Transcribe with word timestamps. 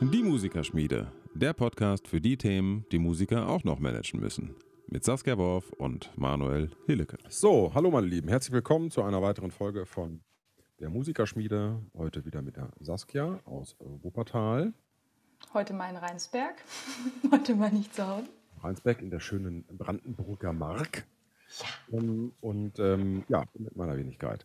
Die 0.00 0.22
Musikerschmiede, 0.22 1.10
der 1.34 1.52
Podcast 1.52 2.06
für 2.06 2.20
die 2.20 2.36
Themen, 2.36 2.86
die 2.92 3.00
Musiker 3.00 3.48
auch 3.48 3.64
noch 3.64 3.80
managen 3.80 4.20
müssen. 4.20 4.54
Mit 4.86 5.02
Saskia 5.02 5.36
Worf 5.36 5.72
und 5.72 6.16
Manuel 6.16 6.70
Hillecke. 6.86 7.18
So, 7.28 7.72
hallo 7.74 7.90
meine 7.90 8.06
Lieben, 8.06 8.28
herzlich 8.28 8.52
willkommen 8.52 8.92
zu 8.92 9.02
einer 9.02 9.20
weiteren 9.20 9.50
Folge 9.50 9.84
von 9.84 10.20
der 10.78 10.90
Musikerschmiede. 10.90 11.80
Heute 11.96 12.24
wieder 12.24 12.40
mit 12.40 12.56
der 12.56 12.70
Saskia 12.78 13.40
aus 13.44 13.74
Wuppertal. 13.80 14.72
Heute 15.54 15.72
mal 15.72 15.90
in 15.90 15.96
Rheinsberg, 15.96 16.54
heute 17.32 17.56
mal 17.56 17.72
nicht 17.72 17.92
zu 17.96 18.06
Hause. 18.06 18.28
Rheinsberg 18.62 19.02
in 19.02 19.10
der 19.10 19.18
schönen 19.18 19.64
Brandenburger 19.76 20.52
Mark. 20.52 21.04
Ja. 21.58 21.98
Ähm, 21.98 22.32
und 22.40 22.78
ähm, 22.78 23.24
ja, 23.28 23.44
mit 23.54 23.74
meiner 23.74 23.96
Wenigkeit. 23.96 24.44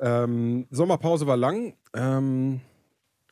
Ähm, 0.00 0.66
Sommerpause 0.70 1.26
war 1.26 1.36
lang 1.36 1.74
ähm, 1.94 2.60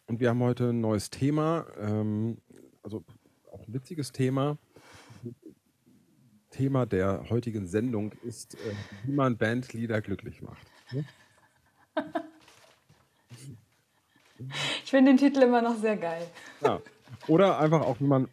und 0.07 0.21
wir 0.21 0.31
haben 0.31 0.43
heute 0.43 0.71
ein 0.71 0.81
neues 0.81 1.11
Thema, 1.11 1.67
ähm, 1.79 2.39
also 2.83 3.05
auch 3.53 3.67
ein 3.67 3.73
witziges 3.73 4.13
Thema. 4.13 4.59
Thema 6.51 6.87
der 6.87 7.29
heutigen 7.29 7.67
Sendung 7.67 8.13
ist, 8.25 8.55
äh, 8.55 8.75
wie 9.05 9.13
man 9.13 9.37
Bandleader 9.37 10.01
glücklich 10.01 10.43
macht. 10.43 10.67
Ne? 10.93 11.05
Ich 14.85 14.91
finde 14.91 15.13
den 15.13 15.19
Titel 15.19 15.43
immer 15.43 15.63
noch 15.63 15.77
sehr 15.77 15.97
geil. 15.97 16.27
Ja. 16.61 16.81
Oder 17.27 17.59
einfach 17.59 17.81
auch, 17.81 18.01
wie 18.01 18.05
man, 18.05 18.29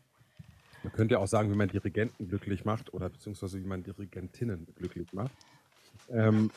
man 0.83 0.93
könnte 0.93 1.13
ja 1.13 1.19
auch 1.19 1.27
sagen, 1.27 1.51
wie 1.51 1.55
man 1.55 1.69
Dirigenten 1.69 2.27
glücklich 2.27 2.65
macht 2.65 2.93
oder 2.93 3.09
beziehungsweise 3.09 3.59
wie 3.59 3.67
man 3.67 3.83
Dirigentinnen 3.83 4.67
glücklich 4.75 5.13
macht. 5.13 5.33
Ähm, 6.09 6.51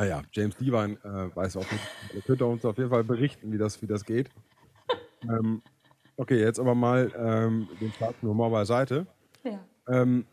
naja, 0.00 0.22
James 0.32 0.56
Devine 0.56 0.96
äh, 1.04 1.36
weiß 1.36 1.58
auch 1.58 1.70
nicht. 1.70 1.84
Er 2.14 2.22
könnte 2.22 2.46
uns 2.46 2.64
auf 2.64 2.78
jeden 2.78 2.88
Fall 2.88 3.04
berichten, 3.04 3.52
wie 3.52 3.58
das, 3.58 3.82
wie 3.82 3.86
das 3.86 4.04
geht. 4.04 4.30
Ähm, 5.22 5.60
okay, 6.16 6.40
jetzt 6.40 6.58
aber 6.58 6.74
mal 6.74 7.12
ähm, 7.14 7.68
den 7.78 7.90
Platz 7.90 8.14
nur 8.22 8.34
mal 8.34 8.48
beiseite. 8.48 9.06
Ja. 9.44 9.60
Ähm, 9.86 10.24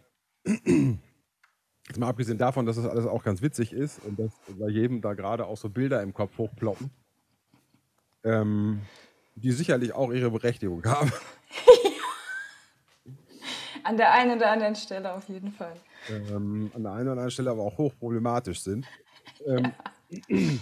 jetzt 0.46 2.00
mal 2.00 2.08
abgesehen 2.08 2.38
davon, 2.38 2.66
dass 2.66 2.78
das 2.78 2.86
alles 2.86 3.06
auch 3.06 3.22
ganz 3.22 3.42
witzig 3.42 3.74
ist 3.74 4.00
und 4.06 4.18
dass 4.18 4.32
bei 4.58 4.70
jedem 4.70 5.02
da 5.02 5.14
gerade 5.14 5.46
auch 5.46 5.58
so 5.58 5.68
Bilder 5.68 6.02
im 6.02 6.14
Kopf 6.14 6.38
hochploppen, 6.38 6.90
ähm, 8.24 8.80
die 9.36 9.52
sicherlich 9.52 9.92
auch 9.92 10.14
ihre 10.14 10.32
Berechtigung 10.32 10.86
haben. 10.86 11.12
An 13.84 13.98
der 13.98 14.14
einen 14.14 14.38
oder 14.38 14.52
anderen 14.52 14.76
Stelle 14.76 15.14
auf 15.14 15.28
jeden 15.28 15.52
Fall. 15.52 15.76
ähm, 16.10 16.72
an 16.74 16.84
der 16.84 16.94
einen 16.94 17.02
oder 17.04 17.12
anderen 17.12 17.32
Stelle 17.32 17.52
aber 17.52 17.64
auch 17.64 17.78
hochproblematisch 17.78 18.62
sind. 18.62 18.88
Ähm, 19.46 19.72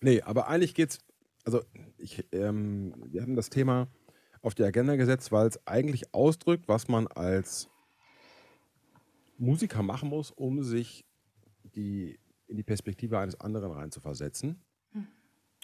nee, 0.00 0.22
aber 0.22 0.48
eigentlich 0.48 0.74
geht's, 0.74 0.98
also 1.44 1.62
ich, 1.98 2.26
ähm, 2.32 2.94
wir 3.06 3.22
hatten 3.22 3.36
das 3.36 3.50
Thema 3.50 3.88
auf 4.42 4.54
die 4.54 4.64
Agenda 4.64 4.96
gesetzt, 4.96 5.32
weil 5.32 5.46
es 5.46 5.66
eigentlich 5.66 6.14
ausdrückt, 6.14 6.68
was 6.68 6.88
man 6.88 7.06
als 7.08 7.68
Musiker 9.38 9.82
machen 9.82 10.08
muss, 10.08 10.30
um 10.30 10.62
sich 10.62 11.04
die, 11.74 12.18
in 12.46 12.56
die 12.56 12.62
Perspektive 12.62 13.18
eines 13.18 13.40
anderen 13.40 13.72
reinzuversetzen 13.72 14.62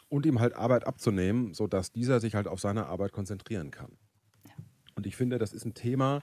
und 0.09 0.27
ihm 0.27 0.41
halt 0.41 0.55
Arbeit 0.55 0.87
abzunehmen, 0.87 1.55
sodass 1.55 1.93
dieser 1.93 2.21
sich 2.21 2.35
halt 2.35 2.47
auf 2.47 2.61
seine 2.61 2.87
Arbeit 2.87 3.13
konzentrieren 3.13 3.71
kann. 3.71 3.99
Und 4.95 5.07
ich 5.07 5.17
finde, 5.17 5.39
das 5.39 5.53
ist 5.53 5.65
ein 5.65 5.75
Thema, 5.75 6.23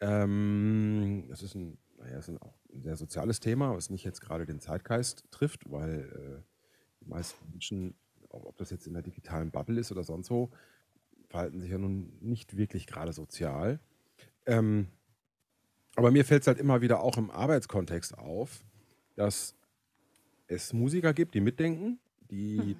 ähm, 0.00 1.26
das 1.28 1.42
ist 1.42 1.54
ein, 1.54 1.78
naja, 2.00 2.18
ist 2.18 2.28
ein, 2.28 2.38
auch 2.38 2.54
ein 2.72 2.82
sehr 2.82 2.96
soziales 2.96 3.40
Thema, 3.40 3.74
was 3.74 3.90
nicht 3.90 4.04
jetzt 4.04 4.20
gerade 4.20 4.46
den 4.46 4.60
Zeitgeist 4.60 5.24
trifft, 5.30 5.70
weil 5.70 6.42
äh, 6.42 6.42
die 7.00 7.08
meisten 7.08 7.50
Menschen, 7.50 7.94
ob 8.28 8.56
das 8.56 8.70
jetzt 8.70 8.86
in 8.86 8.94
der 8.94 9.02
digitalen 9.02 9.50
Bubble 9.50 9.78
ist 9.78 9.92
oder 9.92 10.02
sonst 10.02 10.30
wo, 10.30 10.50
verhalten 11.28 11.60
sich 11.60 11.70
ja 11.70 11.78
nun 11.78 12.12
nicht 12.20 12.56
wirklich 12.56 12.86
gerade 12.86 13.12
sozial. 13.12 13.80
Ähm, 14.46 14.88
aber 15.96 16.10
mir 16.10 16.24
fällt 16.24 16.42
es 16.42 16.46
halt 16.46 16.58
immer 16.58 16.80
wieder 16.80 17.00
auch 17.00 17.16
im 17.18 17.30
Arbeitskontext 17.30 18.16
auf, 18.16 18.64
dass 19.14 19.54
es 20.46 20.72
Musiker 20.72 21.12
gibt, 21.12 21.34
die 21.34 21.40
mitdenken, 21.40 22.00
die 22.30 22.76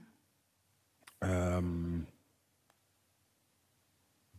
ähm, 1.20 2.06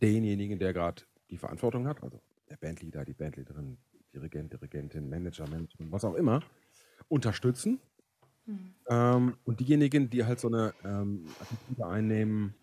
denjenigen, 0.00 0.58
der 0.58 0.72
gerade 0.72 1.02
die 1.30 1.38
Verantwortung 1.38 1.86
hat, 1.86 2.02
also 2.02 2.20
der 2.48 2.56
Bandleader, 2.56 3.04
die 3.04 3.14
Bandleaderin, 3.14 3.78
Dirigent, 4.14 4.52
Dirigentin, 4.52 5.08
Manager, 5.08 5.48
Managerin, 5.48 5.90
was 5.90 6.04
auch 6.04 6.14
immer, 6.14 6.40
unterstützen. 7.08 7.80
Ähm, 8.88 9.36
und 9.44 9.60
diejenigen, 9.60 10.10
die 10.10 10.24
halt 10.24 10.40
so 10.40 10.48
eine 10.48 10.74
ähm, 10.84 11.26
Attitüde 11.40 11.86
einnehmen, 11.86 12.54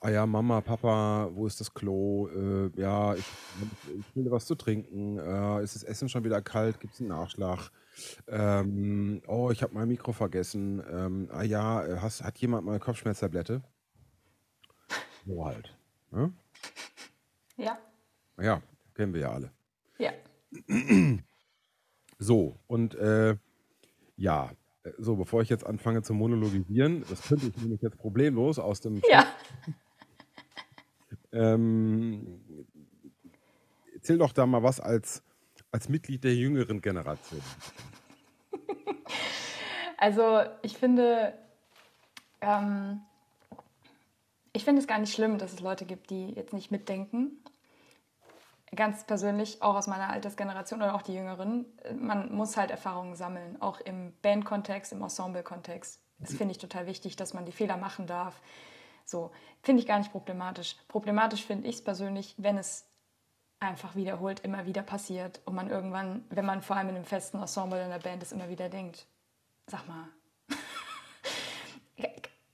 ah 0.00 0.10
ja, 0.10 0.26
Mama, 0.26 0.60
Papa, 0.60 1.30
wo 1.32 1.46
ist 1.46 1.60
das 1.60 1.72
Klo? 1.72 2.28
Äh, 2.28 2.70
ja, 2.78 3.14
ich, 3.14 3.24
ich 3.98 4.16
will 4.16 4.30
was 4.30 4.46
zu 4.46 4.54
trinken. 4.54 5.18
Äh, 5.18 5.62
ist 5.62 5.76
das 5.76 5.82
Essen 5.82 6.08
schon 6.08 6.24
wieder 6.24 6.42
kalt? 6.42 6.80
Gibt 6.80 6.94
es 6.94 7.00
einen 7.00 7.08
Nachschlag? 7.08 7.70
Ähm, 8.26 9.22
oh, 9.26 9.50
ich 9.50 9.62
habe 9.62 9.72
mein 9.72 9.88
Mikro 9.88 10.12
vergessen. 10.12 10.82
Ähm, 10.90 11.28
ah 11.32 11.42
ja, 11.42 11.86
äh, 11.86 11.98
hast, 12.00 12.22
hat 12.22 12.36
jemand 12.38 12.66
mal 12.66 12.78
Kopfschmerztablette? 12.80 13.62
So 15.24 15.44
halt. 15.44 15.74
Ne? 16.10 16.32
Ja. 17.56 17.78
Ja, 18.38 18.60
kennen 18.94 19.14
wir 19.14 19.22
ja 19.22 19.32
alle. 19.32 19.52
Ja. 19.98 20.12
So, 22.18 22.58
und 22.66 22.94
äh, 22.94 23.36
ja, 24.16 24.52
so, 24.98 25.16
bevor 25.16 25.42
ich 25.42 25.48
jetzt 25.48 25.66
anfange 25.66 26.02
zu 26.02 26.14
monologisieren, 26.14 27.04
das 27.08 27.22
könnte 27.22 27.46
ich 27.46 27.56
nämlich 27.56 27.82
jetzt 27.82 27.98
problemlos 27.98 28.58
aus 28.58 28.80
dem 28.80 29.00
Ja. 29.08 29.26
Ähm, 31.32 32.40
erzähl 33.92 34.18
doch 34.18 34.32
da 34.32 34.46
mal 34.46 34.62
was 34.62 34.78
als, 34.78 35.24
als 35.72 35.88
Mitglied 35.88 36.22
der 36.22 36.36
jüngeren 36.36 36.80
Generation. 36.80 37.40
Also 39.96 40.42
ich 40.62 40.76
finde, 40.76 41.32
ähm, 42.40 43.00
ich 44.52 44.64
finde 44.64 44.80
es 44.80 44.86
gar 44.86 44.98
nicht 44.98 45.12
schlimm, 45.12 45.38
dass 45.38 45.54
es 45.54 45.60
Leute 45.60 45.86
gibt, 45.86 46.10
die 46.10 46.30
jetzt 46.30 46.52
nicht 46.52 46.70
mitdenken. 46.70 47.42
Ganz 48.74 49.04
persönlich, 49.04 49.62
auch 49.62 49.74
aus 49.74 49.86
meiner 49.86 50.08
Altersgeneration 50.10 50.82
oder 50.82 50.94
auch 50.94 51.02
die 51.02 51.14
Jüngeren, 51.14 51.66
man 51.96 52.34
muss 52.34 52.56
halt 52.56 52.70
Erfahrungen 52.70 53.14
sammeln, 53.14 53.60
auch 53.60 53.80
im 53.80 54.12
Bandkontext, 54.22 54.92
im 54.92 55.02
Ensemble-Kontext. 55.02 56.02
Das 56.18 56.34
finde 56.34 56.52
ich 56.52 56.58
total 56.58 56.86
wichtig, 56.86 57.16
dass 57.16 57.34
man 57.34 57.44
die 57.44 57.52
Fehler 57.52 57.76
machen 57.76 58.06
darf. 58.06 58.40
So, 59.04 59.30
finde 59.62 59.80
ich 59.80 59.86
gar 59.86 59.98
nicht 59.98 60.12
problematisch. 60.12 60.76
Problematisch 60.88 61.44
finde 61.44 61.68
ich 61.68 61.76
es 61.76 61.84
persönlich, 61.84 62.34
wenn 62.38 62.56
es 62.56 62.88
einfach 63.60 63.94
wiederholt 63.94 64.40
immer 64.40 64.66
wieder 64.66 64.82
passiert 64.82 65.40
und 65.44 65.54
man 65.54 65.70
irgendwann, 65.70 66.24
wenn 66.30 66.44
man 66.44 66.62
vor 66.62 66.76
allem 66.76 66.88
in 66.88 66.96
einem 66.96 67.04
festen 67.04 67.38
Ensemble 67.38 67.82
in 67.82 67.90
der 67.90 67.98
Band 67.98 68.22
ist, 68.22 68.32
immer 68.32 68.48
wieder 68.48 68.68
denkt, 68.68 69.06
sag 69.66 69.86
mal, 69.88 70.08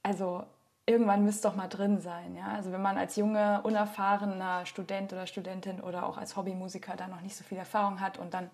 also 0.02 0.44
irgendwann 0.90 1.24
müsste 1.24 1.48
doch 1.48 1.56
mal 1.56 1.68
drin 1.68 2.00
sein. 2.00 2.34
Ja? 2.34 2.48
Also 2.48 2.72
wenn 2.72 2.82
man 2.82 2.98
als 2.98 3.16
junger, 3.16 3.60
unerfahrener 3.64 4.66
Student 4.66 5.12
oder 5.12 5.26
Studentin 5.26 5.80
oder 5.80 6.06
auch 6.06 6.18
als 6.18 6.36
Hobbymusiker 6.36 6.96
da 6.96 7.06
noch 7.06 7.20
nicht 7.20 7.36
so 7.36 7.44
viel 7.44 7.58
Erfahrung 7.58 8.00
hat 8.00 8.18
und 8.18 8.34
dann 8.34 8.50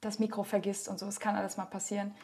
das 0.00 0.18
Mikro 0.18 0.44
vergisst 0.44 0.88
und 0.88 0.98
so, 0.98 1.06
es 1.06 1.20
kann 1.20 1.36
alles 1.36 1.58
mal 1.58 1.66
passieren. 1.66 2.14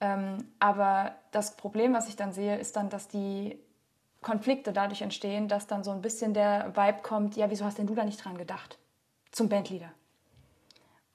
Ähm, 0.00 0.48
aber 0.58 1.14
das 1.30 1.56
Problem, 1.56 1.92
was 1.92 2.08
ich 2.08 2.16
dann 2.16 2.32
sehe, 2.32 2.56
ist 2.56 2.76
dann, 2.76 2.88
dass 2.88 3.08
die 3.08 3.58
Konflikte 4.22 4.72
dadurch 4.72 5.02
entstehen, 5.02 5.46
dass 5.48 5.66
dann 5.66 5.84
so 5.84 5.90
ein 5.90 6.00
bisschen 6.00 6.32
der 6.32 6.74
Vibe 6.74 7.02
kommt, 7.02 7.36
ja, 7.36 7.50
wieso 7.50 7.64
hast 7.64 7.78
denn 7.78 7.86
du 7.86 7.94
da 7.94 8.04
nicht 8.04 8.24
dran 8.24 8.38
gedacht? 8.38 8.78
Zum 9.30 9.48
Bandleader. 9.48 9.92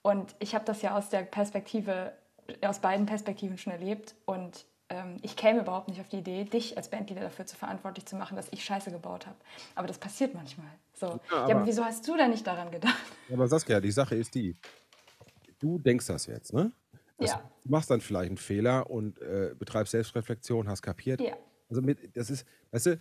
Und 0.02 0.36
ich 0.38 0.54
habe 0.54 0.64
das 0.64 0.82
ja 0.82 0.96
aus 0.96 1.08
der 1.08 1.22
Perspektive, 1.22 2.12
aus 2.62 2.78
beiden 2.78 3.06
Perspektiven 3.06 3.58
schon 3.58 3.72
erlebt 3.72 4.14
und 4.24 4.66
ich 5.22 5.34
käme 5.36 5.60
überhaupt 5.60 5.88
nicht 5.88 6.00
auf 6.00 6.08
die 6.08 6.18
Idee, 6.18 6.44
dich 6.44 6.76
als 6.76 6.88
Bandleader 6.90 7.22
dafür 7.22 7.46
zu 7.46 7.56
verantwortlich 7.56 8.04
zu 8.06 8.16
machen, 8.16 8.36
dass 8.36 8.48
ich 8.52 8.62
Scheiße 8.64 8.90
gebaut 8.90 9.26
habe. 9.26 9.36
Aber 9.74 9.86
das 9.88 9.98
passiert 9.98 10.34
manchmal. 10.34 10.68
So. 10.92 11.06
Ja, 11.06 11.20
Ja, 11.30 11.36
aber, 11.44 11.54
aber- 11.56 11.66
wieso 11.66 11.84
hast 11.84 12.06
du 12.06 12.16
da 12.16 12.28
nicht 12.28 12.46
daran 12.46 12.70
gedacht? 12.70 12.94
Aber 13.32 13.48
Saskia, 13.48 13.80
die 13.80 13.90
Sache 13.90 14.14
ist 14.14 14.34
die, 14.34 14.56
du 15.58 15.78
denkst 15.78 16.06
das 16.06 16.26
jetzt, 16.26 16.52
ne? 16.52 16.70
Das, 17.18 17.30
Ja. 17.30 17.50
Du 17.64 17.70
machst 17.70 17.90
dann 17.90 18.00
vielleicht 18.02 18.28
einen 18.28 18.36
Fehler 18.36 18.90
und 18.90 19.18
äh, 19.20 19.54
betreibst 19.58 19.92
Selbstreflexion, 19.92 20.68
hast 20.68 20.82
kapiert. 20.82 21.20
Ja. 21.20 21.34
Also 21.70 21.80
mit, 21.80 22.14
das 22.16 22.28
ist, 22.30 22.46
weißt 22.72 22.86
du, 22.86 22.98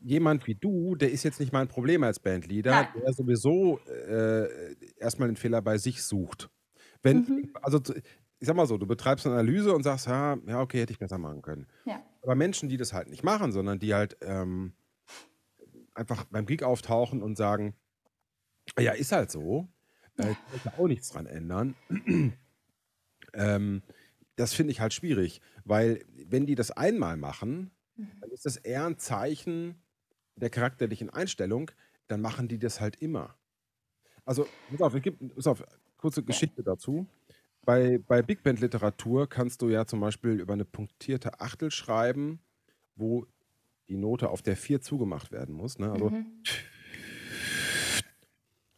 jemand 0.00 0.46
wie 0.46 0.54
du, 0.54 0.94
der 0.94 1.10
ist 1.10 1.24
jetzt 1.24 1.40
nicht 1.40 1.52
mein 1.52 1.66
Problem 1.66 2.04
als 2.04 2.20
Bandleader, 2.20 2.70
Nein. 2.70 2.88
der 3.02 3.12
sowieso 3.12 3.80
äh, 3.86 4.74
erstmal 4.98 5.28
den 5.28 5.36
Fehler 5.36 5.60
bei 5.62 5.78
sich 5.78 6.02
sucht. 6.04 6.48
Wenn, 7.02 7.18
Mhm. 7.18 7.50
also 7.62 7.80
ich 8.38 8.46
sag 8.46 8.56
mal 8.56 8.66
so, 8.66 8.76
du 8.76 8.86
betreibst 8.86 9.26
eine 9.26 9.34
Analyse 9.36 9.74
und 9.74 9.82
sagst, 9.82 10.06
ja, 10.06 10.36
ja, 10.46 10.60
okay, 10.60 10.80
hätte 10.80 10.92
ich 10.92 10.98
besser 10.98 11.18
machen 11.18 11.42
können. 11.42 11.66
Ja. 11.84 12.02
Aber 12.22 12.34
Menschen, 12.34 12.68
die 12.68 12.76
das 12.76 12.92
halt 12.92 13.08
nicht 13.08 13.22
machen, 13.22 13.52
sondern 13.52 13.78
die 13.78 13.94
halt 13.94 14.16
ähm, 14.20 14.74
einfach 15.94 16.24
beim 16.24 16.46
Gig 16.46 16.62
auftauchen 16.62 17.22
und 17.22 17.36
sagen, 17.36 17.74
ja, 18.78 18.92
ist 18.92 19.12
halt 19.12 19.30
so, 19.30 19.68
äh, 20.18 20.34
ich 20.54 20.62
kann 20.62 20.74
auch 20.76 20.86
nichts 20.86 21.10
dran 21.10 21.26
ändern. 21.26 21.74
ähm, 23.32 23.82
das 24.36 24.52
finde 24.52 24.72
ich 24.72 24.80
halt 24.80 24.92
schwierig, 24.92 25.40
weil 25.64 26.04
wenn 26.26 26.46
die 26.46 26.54
das 26.54 26.70
einmal 26.70 27.16
machen, 27.16 27.70
mhm. 27.96 28.10
dann 28.20 28.30
ist 28.30 28.44
das 28.44 28.56
eher 28.56 28.86
ein 28.86 28.98
Zeichen 28.98 29.82
der 30.36 30.50
charakterlichen 30.50 31.08
Einstellung, 31.08 31.70
dann 32.08 32.20
machen 32.20 32.48
die 32.48 32.58
das 32.58 32.80
halt 32.80 32.96
immer. 33.00 33.34
Also, 34.24 34.46
pass 34.70 34.82
auf, 34.82 34.94
es 34.94 35.02
gibt, 35.02 35.34
pass 35.34 35.46
auf, 35.46 35.64
kurze 35.96 36.22
Geschichte 36.22 36.62
dazu. 36.62 37.06
Bei, 37.66 37.98
bei 37.98 38.22
Big 38.22 38.44
Band 38.44 38.60
Literatur 38.60 39.28
kannst 39.28 39.60
du 39.60 39.68
ja 39.68 39.86
zum 39.86 39.98
Beispiel 39.98 40.40
über 40.40 40.52
eine 40.52 40.64
punktierte 40.64 41.40
Achtel 41.40 41.72
schreiben, 41.72 42.38
wo 42.94 43.26
die 43.88 43.96
Note 43.96 44.30
auf 44.30 44.40
der 44.40 44.56
4 44.56 44.80
zugemacht 44.80 45.32
werden 45.32 45.52
muss. 45.52 45.80
Ne? 45.80 45.90
Also 45.90 46.10
mhm. 46.10 46.26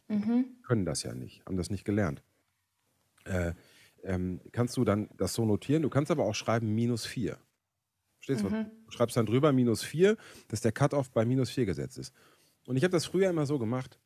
Mhm. 0.07 0.45
können 0.63 0.85
das 0.85 1.03
ja 1.03 1.13
nicht, 1.13 1.45
haben 1.45 1.55
das 1.55 1.69
nicht 1.69 1.85
gelernt. 1.85 2.23
Äh, 3.25 3.53
ähm, 4.03 4.41
kannst 4.51 4.75
du 4.75 4.83
dann 4.83 5.07
das 5.15 5.35
so 5.35 5.45
notieren. 5.45 5.83
Du 5.83 5.89
kannst 5.89 6.09
aber 6.09 6.25
auch 6.25 6.33
schreiben 6.33 6.73
minus 6.73 7.05
4. 7.05 7.37
Verstehst 8.17 8.43
du? 8.43 8.49
Mhm. 8.49 8.71
Du 8.85 8.91
schreibst 8.91 9.15
dann 9.15 9.27
drüber 9.27 9.53
minus 9.53 9.83
4, 9.83 10.17
dass 10.47 10.61
der 10.61 10.71
Cut-Off 10.71 11.11
bei 11.11 11.25
minus 11.25 11.51
4 11.51 11.67
gesetzt 11.67 11.99
ist. 11.99 12.11
Und 12.65 12.75
ich 12.75 12.83
habe 12.83 12.91
das 12.91 13.05
früher 13.05 13.29
immer 13.29 13.45
so 13.45 13.59
gemacht. 13.59 13.99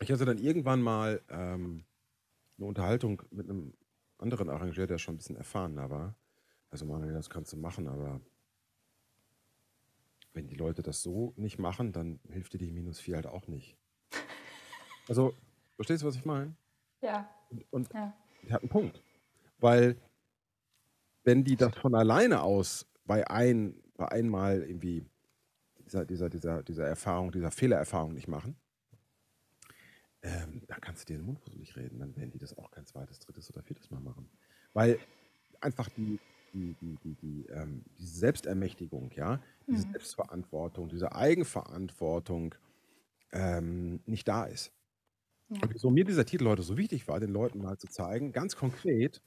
Ich 0.00 0.10
hatte 0.10 0.24
dann 0.24 0.38
irgendwann 0.38 0.82
mal 0.82 1.22
ähm, 1.28 1.84
eine 2.58 2.66
Unterhaltung 2.66 3.22
mit 3.30 3.48
einem 3.48 3.74
anderen 4.22 4.48
Arrangeur, 4.48 4.86
der 4.86 4.98
schon 4.98 5.14
ein 5.14 5.18
bisschen 5.18 5.36
erfahrener 5.36 5.90
war. 5.90 6.16
Also, 6.70 6.86
Manuel, 6.86 7.12
das 7.12 7.28
kannst 7.28 7.52
du 7.52 7.56
machen, 7.56 7.86
aber 7.86 8.20
wenn 10.32 10.46
die 10.46 10.56
Leute 10.56 10.82
das 10.82 11.02
so 11.02 11.34
nicht 11.36 11.58
machen, 11.58 11.92
dann 11.92 12.20
hilft 12.30 12.54
dir 12.54 12.58
die 12.58 12.70
minus 12.70 13.00
4 13.00 13.16
halt 13.16 13.26
auch 13.26 13.48
nicht. 13.48 13.76
Also, 15.08 15.34
verstehst 15.74 16.04
du, 16.04 16.06
was 16.06 16.14
ich 16.14 16.24
meine? 16.24 16.54
Ja. 17.00 17.28
Und, 17.50 17.66
und 17.72 17.92
ja. 17.92 18.16
die 18.44 18.52
hat 18.52 18.62
einen 18.62 18.68
Punkt. 18.68 19.02
Weil, 19.58 19.96
wenn 21.24 21.42
die 21.42 21.56
das 21.56 21.74
von 21.74 21.96
alleine 21.96 22.42
aus 22.42 22.86
bei, 23.04 23.28
ein, 23.28 23.74
bei 23.96 24.08
einmal 24.08 24.62
irgendwie 24.62 25.04
dieser, 25.80 26.06
dieser, 26.06 26.30
dieser, 26.30 26.62
dieser 26.62 26.86
Erfahrung, 26.86 27.32
dieser 27.32 27.50
Fehlererfahrung 27.50 28.14
nicht 28.14 28.28
machen, 28.28 28.56
ähm, 30.22 30.62
da 30.68 30.76
kannst 30.76 31.08
du 31.08 31.12
dir 31.12 31.18
den 31.18 31.26
Mund 31.26 31.40
nicht 31.58 31.76
reden. 31.76 31.98
Dann 31.98 32.16
werden 32.16 32.30
die 32.30 32.38
das 32.38 32.56
auch 32.56 32.70
kein 32.70 32.86
zweites, 32.86 33.18
drittes 33.18 33.50
oder 33.50 33.62
viertes 33.62 33.90
Mal 33.90 34.00
machen. 34.00 34.28
Weil 34.72 34.98
einfach 35.60 35.88
die, 35.90 36.18
die, 36.52 36.74
die, 36.80 36.96
die, 37.02 37.14
die 37.14 37.46
ähm, 37.46 37.84
diese 37.98 38.18
Selbstermächtigung, 38.18 39.10
ja, 39.16 39.40
diese 39.66 39.86
mhm. 39.86 39.92
Selbstverantwortung, 39.92 40.88
diese 40.88 41.14
Eigenverantwortung 41.14 42.54
ähm, 43.32 44.00
nicht 44.06 44.28
da 44.28 44.44
ist. 44.44 44.72
Ja. 45.48 45.62
Und 45.62 45.74
wieso 45.74 45.90
mir 45.90 46.04
dieser 46.04 46.24
Titel 46.24 46.46
heute 46.46 46.62
so 46.62 46.76
wichtig 46.76 47.08
war, 47.08 47.20
den 47.20 47.30
Leuten 47.30 47.60
mal 47.60 47.78
zu 47.78 47.88
zeigen, 47.88 48.32
ganz 48.32 48.56
konkret, 48.56 49.20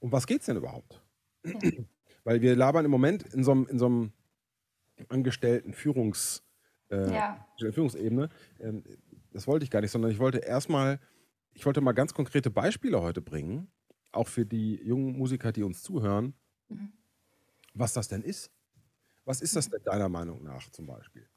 um 0.00 0.12
was 0.12 0.26
geht 0.26 0.40
es 0.40 0.46
denn 0.46 0.56
überhaupt? 0.56 1.02
Ja. 1.44 1.52
Weil 2.24 2.40
wir 2.42 2.56
labern 2.56 2.84
im 2.84 2.90
Moment 2.90 3.22
in 3.22 3.44
so 3.44 3.52
einem, 3.52 3.66
in 3.68 3.78
so 3.78 3.86
einem 3.86 4.12
angestellten 5.08 5.72
Führungs, 5.72 6.42
äh, 6.90 7.12
ja. 7.12 7.46
Führungsebene. 7.58 8.28
Ähm, 8.58 8.82
das 9.36 9.46
wollte 9.46 9.64
ich 9.64 9.70
gar 9.70 9.82
nicht, 9.82 9.90
sondern 9.90 10.10
ich 10.10 10.18
wollte 10.18 10.38
erstmal, 10.38 10.98
ich 11.52 11.66
wollte 11.66 11.82
mal 11.82 11.92
ganz 11.92 12.14
konkrete 12.14 12.50
Beispiele 12.50 13.02
heute 13.02 13.20
bringen, 13.20 13.70
auch 14.10 14.28
für 14.28 14.46
die 14.46 14.76
jungen 14.82 15.16
Musiker, 15.16 15.52
die 15.52 15.62
uns 15.62 15.82
zuhören, 15.82 16.32
mhm. 16.68 16.92
was 17.74 17.92
das 17.92 18.08
denn 18.08 18.22
ist. 18.22 18.50
Was 19.26 19.42
ist 19.42 19.54
das 19.54 19.68
denn 19.68 19.82
deiner 19.82 20.08
Meinung 20.08 20.42
nach 20.42 20.70
zum 20.70 20.86
Beispiel? 20.86 21.28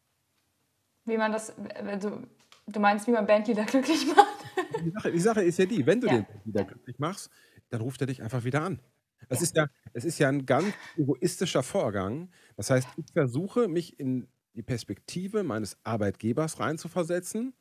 Wie 1.04 1.18
man 1.18 1.34
das, 1.34 1.54
also, 1.76 2.22
du 2.68 2.80
meinst, 2.80 3.06
wie 3.08 3.12
man 3.12 3.28
Bandleader 3.28 3.66
glücklich 3.66 4.08
macht? 4.16 4.46
Die 4.82 4.92
Sache, 4.92 5.12
die 5.12 5.20
Sache 5.20 5.44
ist 5.44 5.60
ja 5.60 5.66
die, 5.66 5.86
wenn 5.86 6.00
du 6.00 6.08
ja. 6.08 6.14
den 6.14 6.26
Bandleader 6.26 6.66
glücklich 6.70 7.00
machst, 7.00 7.30
dann 7.70 7.82
ruft 7.82 8.00
er 8.00 8.08
dich 8.08 8.24
einfach 8.24 8.46
wieder 8.46 8.62
an. 8.62 8.80
Es, 9.28 9.40
ja. 9.40 9.44
ist 9.44 9.56
ja, 9.58 9.68
es 9.92 10.06
ist 10.06 10.20
ja 10.20 10.30
ein 10.30 10.46
ganz 10.46 10.74
egoistischer 10.96 11.64
Vorgang. 11.64 12.30
Das 12.56 12.70
heißt, 12.70 12.88
ich 12.96 13.12
versuche, 13.12 13.68
mich 13.68 14.00
in 14.00 14.30
die 14.54 14.64
Perspektive 14.64 15.44
meines 15.44 15.78
Arbeitgebers 15.84 16.62
reinzuversetzen. 16.62 17.54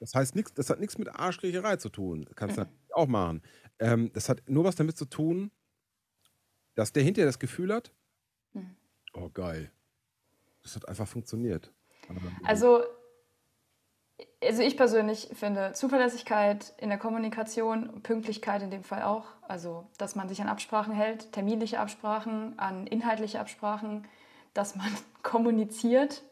Das 0.00 0.14
heißt, 0.14 0.34
nix, 0.34 0.52
das 0.54 0.70
hat 0.70 0.80
nichts 0.80 0.98
mit 0.98 1.08
Arschkriecherei 1.08 1.76
zu 1.76 1.90
tun. 1.90 2.24
Das 2.24 2.34
kannst 2.34 2.56
du 2.56 2.62
mhm. 2.62 2.66
natürlich 2.66 2.94
auch 2.94 3.06
machen. 3.06 3.42
Ähm, 3.78 4.10
das 4.12 4.28
hat 4.28 4.42
nur 4.48 4.64
was 4.64 4.74
damit 4.74 4.96
zu 4.96 5.04
tun, 5.04 5.52
dass 6.74 6.92
der 6.92 7.02
hinterher 7.02 7.26
das 7.26 7.38
Gefühl 7.38 7.72
hat, 7.72 7.92
mhm. 8.54 8.76
oh 9.12 9.28
geil, 9.28 9.70
das 10.62 10.74
hat 10.76 10.88
einfach 10.88 11.06
funktioniert. 11.06 11.72
Also, 12.44 12.82
also 14.42 14.62
ich 14.62 14.76
persönlich 14.76 15.28
finde 15.34 15.72
Zuverlässigkeit 15.74 16.72
in 16.78 16.88
der 16.88 16.98
Kommunikation, 16.98 18.02
Pünktlichkeit 18.02 18.62
in 18.62 18.70
dem 18.70 18.84
Fall 18.84 19.02
auch, 19.02 19.26
also 19.42 19.86
dass 19.98 20.16
man 20.16 20.28
sich 20.28 20.40
an 20.40 20.48
Absprachen 20.48 20.94
hält, 20.94 21.32
terminliche 21.32 21.78
Absprachen, 21.78 22.58
an 22.58 22.86
inhaltliche 22.86 23.38
Absprachen, 23.38 24.08
dass 24.54 24.74
man 24.76 24.88
kommuniziert, 25.22 26.22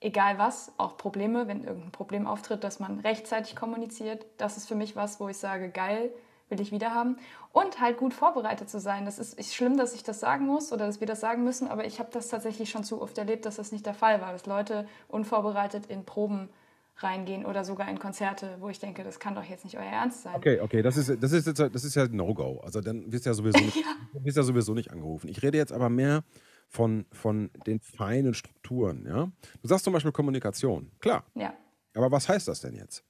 egal 0.00 0.38
was, 0.38 0.72
auch 0.76 0.96
Probleme, 0.96 1.48
wenn 1.48 1.64
irgendein 1.64 1.92
Problem 1.92 2.26
auftritt, 2.26 2.64
dass 2.64 2.80
man 2.80 3.00
rechtzeitig 3.00 3.56
kommuniziert. 3.56 4.26
Das 4.36 4.56
ist 4.56 4.68
für 4.68 4.74
mich 4.74 4.96
was, 4.96 5.20
wo 5.20 5.28
ich 5.28 5.38
sage, 5.38 5.70
geil, 5.70 6.10
will 6.48 6.60
ich 6.60 6.70
wieder 6.70 6.94
haben. 6.94 7.16
Und 7.52 7.80
halt 7.80 7.96
gut 7.96 8.14
vorbereitet 8.14 8.68
zu 8.68 8.78
sein. 8.78 9.04
Das 9.04 9.18
ist, 9.18 9.38
ist 9.38 9.54
schlimm, 9.54 9.76
dass 9.76 9.94
ich 9.94 10.02
das 10.02 10.20
sagen 10.20 10.46
muss 10.46 10.72
oder 10.72 10.86
dass 10.86 11.00
wir 11.00 11.06
das 11.06 11.20
sagen 11.20 11.42
müssen, 11.44 11.68
aber 11.68 11.86
ich 11.86 11.98
habe 11.98 12.10
das 12.12 12.28
tatsächlich 12.28 12.70
schon 12.70 12.84
zu 12.84 13.00
oft 13.00 13.16
erlebt, 13.18 13.46
dass 13.46 13.56
das 13.56 13.72
nicht 13.72 13.86
der 13.86 13.94
Fall 13.94 14.20
war, 14.20 14.32
dass 14.32 14.46
Leute 14.46 14.86
unvorbereitet 15.08 15.86
in 15.86 16.04
Proben 16.04 16.50
reingehen 16.98 17.44
oder 17.44 17.64
sogar 17.64 17.88
in 17.88 17.98
Konzerte, 17.98 18.56
wo 18.60 18.68
ich 18.68 18.78
denke, 18.78 19.04
das 19.04 19.18
kann 19.18 19.34
doch 19.34 19.44
jetzt 19.44 19.64
nicht 19.64 19.76
euer 19.76 19.84
Ernst 19.84 20.22
sein. 20.22 20.34
Okay, 20.34 20.60
okay, 20.60 20.82
das 20.82 20.96
ist, 20.96 21.22
das 21.22 21.32
ist, 21.32 21.46
jetzt, 21.46 21.60
das 21.60 21.84
ist 21.84 21.94
ja 21.94 22.06
No-Go. 22.06 22.60
Also 22.64 22.80
dann 22.80 23.10
wirst 23.12 23.26
du 23.26 23.30
ja 23.30 23.34
sowieso 23.34 23.58
nicht, 23.64 23.76
ja. 23.76 23.82
wirst 24.22 24.36
ja 24.36 24.42
sowieso 24.42 24.72
nicht 24.72 24.90
angerufen. 24.90 25.28
Ich 25.28 25.42
rede 25.42 25.58
jetzt 25.58 25.72
aber 25.72 25.90
mehr 25.90 26.22
von, 26.68 27.06
von 27.12 27.50
den 27.66 27.80
feinen 27.80 28.34
Strukturen. 28.34 29.06
Ja? 29.06 29.30
Du 29.62 29.68
sagst 29.68 29.84
zum 29.84 29.92
Beispiel 29.92 30.12
Kommunikation. 30.12 30.90
Klar. 31.00 31.24
Ja. 31.34 31.54
Aber 31.94 32.10
was 32.10 32.28
heißt 32.28 32.48
das 32.48 32.60
denn 32.60 32.74
jetzt? 32.74 33.04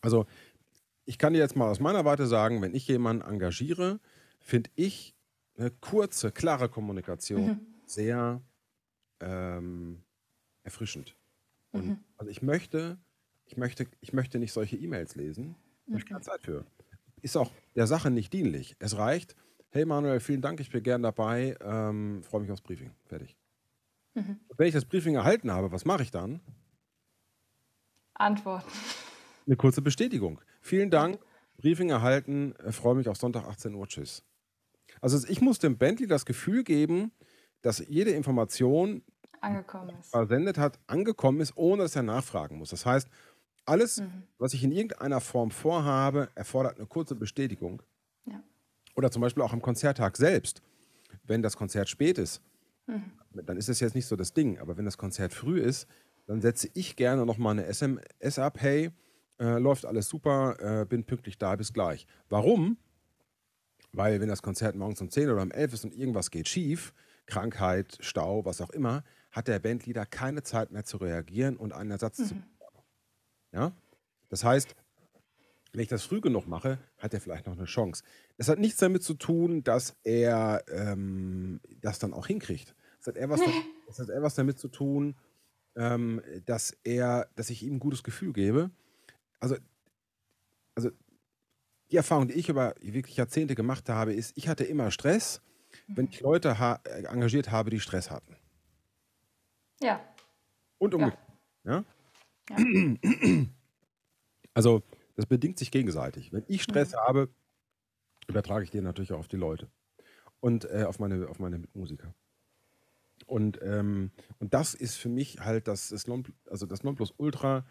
Also 0.00 0.26
ich 1.04 1.18
kann 1.18 1.32
dir 1.32 1.38
jetzt 1.38 1.56
mal 1.56 1.70
aus 1.70 1.80
meiner 1.80 2.04
Warte 2.04 2.26
sagen, 2.26 2.62
wenn 2.62 2.74
ich 2.74 2.88
jemanden 2.88 3.22
engagiere, 3.22 4.00
finde 4.40 4.70
ich 4.74 5.14
eine 5.56 5.70
kurze, 5.70 6.32
klare 6.32 6.68
Kommunikation 6.68 7.46
mhm. 7.46 7.60
sehr 7.86 8.42
ähm, 9.20 10.02
erfrischend. 10.62 11.16
Und 11.72 11.86
mhm. 11.86 11.98
also 12.16 12.30
ich 12.30 12.42
möchte, 12.42 12.98
ich 13.44 13.56
möchte, 13.56 13.86
ich 14.00 14.12
möchte 14.12 14.38
nicht 14.38 14.52
solche 14.52 14.76
E-Mails 14.76 15.14
lesen. 15.14 15.56
Da 15.86 15.92
habe 15.92 16.00
ich 16.00 16.06
keine 16.06 16.20
Zeit 16.20 16.42
für. 16.42 16.64
Ist 17.22 17.36
auch 17.36 17.50
der 17.74 17.86
Sache 17.86 18.10
nicht 18.10 18.32
dienlich. 18.32 18.76
Es 18.78 18.96
reicht, 18.96 19.36
hey 19.76 19.84
Manuel, 19.84 20.20
vielen 20.20 20.40
Dank, 20.40 20.58
ich 20.60 20.70
bin 20.70 20.82
gern 20.82 21.02
dabei, 21.02 21.54
ähm, 21.60 22.22
freue 22.22 22.40
mich 22.40 22.50
aufs 22.50 22.62
Briefing. 22.62 22.92
Fertig. 23.04 23.36
Mhm. 24.14 24.40
Wenn 24.56 24.68
ich 24.68 24.72
das 24.72 24.86
Briefing 24.86 25.16
erhalten 25.16 25.52
habe, 25.52 25.70
was 25.70 25.84
mache 25.84 26.02
ich 26.02 26.10
dann? 26.10 26.40
Antworten. 28.14 28.66
Eine 29.46 29.56
kurze 29.56 29.82
Bestätigung. 29.82 30.40
Vielen 30.62 30.90
Dank, 30.90 31.20
Briefing 31.58 31.90
erhalten, 31.90 32.54
äh, 32.64 32.72
freue 32.72 32.94
mich 32.94 33.06
auf 33.08 33.18
Sonntag 33.18 33.44
18 33.44 33.74
Uhr, 33.74 33.86
tschüss. 33.86 34.24
Also 35.02 35.28
ich 35.28 35.42
muss 35.42 35.58
dem 35.58 35.76
Bentley 35.76 36.06
das 36.06 36.24
Gefühl 36.24 36.64
geben, 36.64 37.12
dass 37.60 37.86
jede 37.86 38.12
Information, 38.12 39.02
angekommen 39.42 39.94
ist. 40.00 40.10
versendet 40.10 40.56
hat, 40.56 40.78
angekommen 40.86 41.40
ist, 41.40 41.54
ohne 41.54 41.82
dass 41.82 41.94
er 41.94 42.02
nachfragen 42.02 42.56
muss. 42.56 42.70
Das 42.70 42.86
heißt, 42.86 43.08
alles, 43.66 44.00
mhm. 44.00 44.22
was 44.38 44.54
ich 44.54 44.64
in 44.64 44.72
irgendeiner 44.72 45.20
Form 45.20 45.50
vorhabe, 45.50 46.30
erfordert 46.34 46.78
eine 46.78 46.86
kurze 46.86 47.14
Bestätigung. 47.14 47.82
Ja. 48.24 48.42
Oder 48.96 49.10
zum 49.10 49.22
Beispiel 49.22 49.42
auch 49.42 49.52
am 49.52 49.62
Konzerttag 49.62 50.16
selbst. 50.16 50.62
Wenn 51.24 51.42
das 51.42 51.56
Konzert 51.56 51.88
spät 51.88 52.18
ist, 52.18 52.40
mhm. 52.86 53.12
dann 53.44 53.56
ist 53.56 53.68
das 53.68 53.80
jetzt 53.80 53.94
nicht 53.94 54.06
so 54.06 54.16
das 54.16 54.32
Ding. 54.32 54.58
Aber 54.58 54.76
wenn 54.76 54.84
das 54.84 54.98
Konzert 54.98 55.32
früh 55.32 55.60
ist, 55.60 55.86
dann 56.26 56.40
setze 56.40 56.68
ich 56.74 56.96
gerne 56.96 57.24
nochmal 57.24 57.52
eine 57.52 57.66
SMS 57.66 58.38
ab, 58.38 58.58
hey, 58.60 58.90
äh, 59.38 59.58
läuft 59.58 59.84
alles 59.86 60.08
super, 60.08 60.56
äh, 60.60 60.84
bin 60.86 61.04
pünktlich 61.04 61.38
da, 61.38 61.54
bis 61.56 61.72
gleich. 61.72 62.06
Warum? 62.28 62.78
Weil 63.92 64.20
wenn 64.20 64.28
das 64.28 64.42
Konzert 64.42 64.74
morgens 64.74 65.00
um 65.00 65.10
10 65.10 65.30
oder 65.30 65.42
um 65.42 65.50
11 65.50 65.74
ist 65.74 65.84
und 65.84 65.94
irgendwas 65.94 66.30
geht 66.30 66.48
schief, 66.48 66.92
Krankheit, 67.26 67.98
Stau, 68.00 68.44
was 68.44 68.60
auch 68.60 68.70
immer, 68.70 69.04
hat 69.30 69.48
der 69.48 69.58
Bandleader 69.58 70.06
keine 70.06 70.42
Zeit 70.42 70.70
mehr 70.70 70.84
zu 70.84 70.96
reagieren 70.96 71.56
und 71.56 71.72
einen 71.72 71.90
Ersatz 71.90 72.18
mhm. 72.18 72.24
zu 72.24 72.34
Ja? 73.52 73.72
Das 74.28 74.42
heißt, 74.42 74.74
wenn 75.76 75.82
ich 75.82 75.88
das 75.88 76.04
früh 76.04 76.20
genug 76.20 76.46
mache, 76.46 76.78
hat 76.98 77.14
er 77.14 77.20
vielleicht 77.20 77.46
noch 77.46 77.56
eine 77.56 77.66
Chance. 77.66 78.02
Das 78.38 78.48
hat 78.48 78.58
nichts 78.58 78.78
damit 78.78 79.02
zu 79.02 79.14
tun, 79.14 79.62
dass 79.62 79.94
er 80.02 80.64
ähm, 80.68 81.60
das 81.80 81.98
dann 81.98 82.12
auch 82.12 82.26
hinkriegt. 82.26 82.74
Das 82.98 83.08
hat 83.08 83.16
eher 83.16 83.28
was, 83.28 83.40
damit, 83.40 83.62
das 83.86 83.98
hat 83.98 84.08
eher 84.08 84.22
was 84.22 84.34
damit 84.34 84.58
zu 84.58 84.68
tun, 84.68 85.14
ähm, 85.76 86.22
dass 86.46 86.76
er, 86.82 87.28
dass 87.36 87.50
ich 87.50 87.62
ihm 87.62 87.74
ein 87.74 87.78
gutes 87.78 88.02
Gefühl 88.02 88.32
gebe 88.32 88.70
also, 89.40 89.56
also 90.74 90.90
die 91.90 91.96
Erfahrung, 91.96 92.28
die 92.28 92.34
ich 92.34 92.48
über 92.48 92.74
wirklich 92.80 93.16
Jahrzehnte 93.16 93.54
gemacht 93.54 93.88
habe, 93.88 94.12
ist, 94.12 94.36
ich 94.36 94.48
hatte 94.48 94.64
immer 94.64 94.90
Stress, 94.90 95.40
wenn 95.86 96.06
mhm. 96.06 96.10
ich 96.10 96.20
Leute 96.20 96.58
ha 96.58 96.80
äh, 96.84 97.04
engagiert 97.04 97.50
habe, 97.50 97.70
die 97.70 97.80
Stress 97.80 98.10
hatten. 98.10 98.36
Ja. 99.80 100.00
Und 100.78 100.94
umgekehrt. 100.94 101.22
Ja. 101.64 101.84
ja. 102.50 102.56
Also, 104.54 104.82
das 105.16 105.26
bedingt 105.26 105.58
sich 105.58 105.70
gegenseitig. 105.70 106.32
Wenn 106.32 106.44
ich 106.46 106.62
Stress 106.62 106.92
mhm. 106.92 106.98
habe, 106.98 107.28
übertrage 108.28 108.64
ich 108.64 108.70
den 108.70 108.84
natürlich 108.84 109.12
auch 109.12 109.18
auf 109.18 109.28
die 109.28 109.36
Leute. 109.36 109.68
und 110.40 110.64
äh, 110.70 110.84
auf 110.84 110.98
meine, 110.98 111.28
auf 111.28 111.38
meine 111.38 111.62
Musiker. 111.74 112.14
Und, 113.26 113.58
ähm, 113.62 114.12
und 114.38 114.54
das 114.54 114.74
ist 114.74 114.96
für 114.96 115.08
mich 115.08 115.40
halt 115.40 115.68
das, 115.68 115.88
das, 115.88 116.06
non, 116.06 116.24
also 116.50 116.66
das 116.66 116.84
Nonplusultra, 116.84 117.66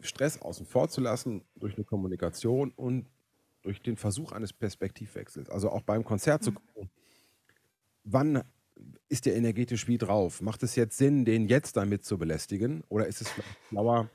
Stress 0.00 0.40
außen 0.40 0.66
vor 0.66 0.88
zu 0.88 1.00
lassen 1.00 1.42
durch 1.56 1.76
eine 1.76 1.84
Kommunikation 1.84 2.72
und 2.72 3.06
durch 3.62 3.80
den 3.80 3.96
Versuch 3.96 4.32
eines 4.32 4.52
Perspektivwechsels. 4.52 5.48
Also 5.48 5.70
auch 5.70 5.82
beim 5.82 6.04
Konzert 6.04 6.42
mhm. 6.42 6.44
zu 6.44 6.52
gucken, 6.52 6.90
wann 8.04 8.44
ist 9.08 9.26
der 9.26 9.36
energetisch 9.36 9.88
wie 9.88 9.98
drauf? 9.98 10.42
Macht 10.42 10.62
es 10.62 10.76
jetzt 10.76 10.98
Sinn, 10.98 11.24
den 11.24 11.48
jetzt 11.48 11.76
damit 11.76 12.04
zu 12.04 12.18
belästigen? 12.18 12.84
Oder 12.88 13.06
ist 13.06 13.22
es 13.22 13.30
vielleicht 13.30 13.58
schlauer, 13.68 14.10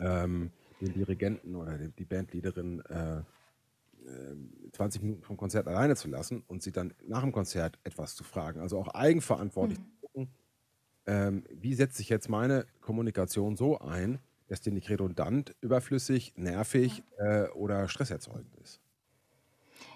ähm, 0.00 0.50
den 0.82 0.94
Dirigenten 0.94 1.54
oder 1.54 1.78
die 1.78 2.04
Bandleaderin 2.04 2.80
äh, 2.86 3.22
20 4.72 5.00
äh, 5.00 5.04
Minuten 5.04 5.22
vom 5.22 5.36
Konzert 5.36 5.66
alleine 5.68 5.96
zu 5.96 6.08
lassen 6.08 6.42
und 6.46 6.62
sie 6.62 6.72
dann 6.72 6.94
nach 7.06 7.22
dem 7.22 7.32
Konzert 7.32 7.78
etwas 7.84 8.14
zu 8.14 8.24
fragen. 8.24 8.60
Also 8.60 8.78
auch 8.78 8.88
eigenverantwortlich 8.88 9.78
mhm. 9.78 9.84
zu 9.84 10.00
gucken, 10.00 10.28
ähm, 11.06 11.44
wie 11.50 11.74
setze 11.74 12.02
ich 12.02 12.08
jetzt 12.08 12.28
meine 12.28 12.66
Kommunikation 12.80 13.56
so 13.56 13.78
ein, 13.78 14.18
dass 14.48 14.60
die 14.60 14.70
nicht 14.70 14.90
redundant, 14.90 15.54
überflüssig, 15.60 16.34
nervig 16.36 17.02
äh, 17.18 17.48
oder 17.50 17.88
stresserzeugend 17.88 18.54
ist. 18.56 18.80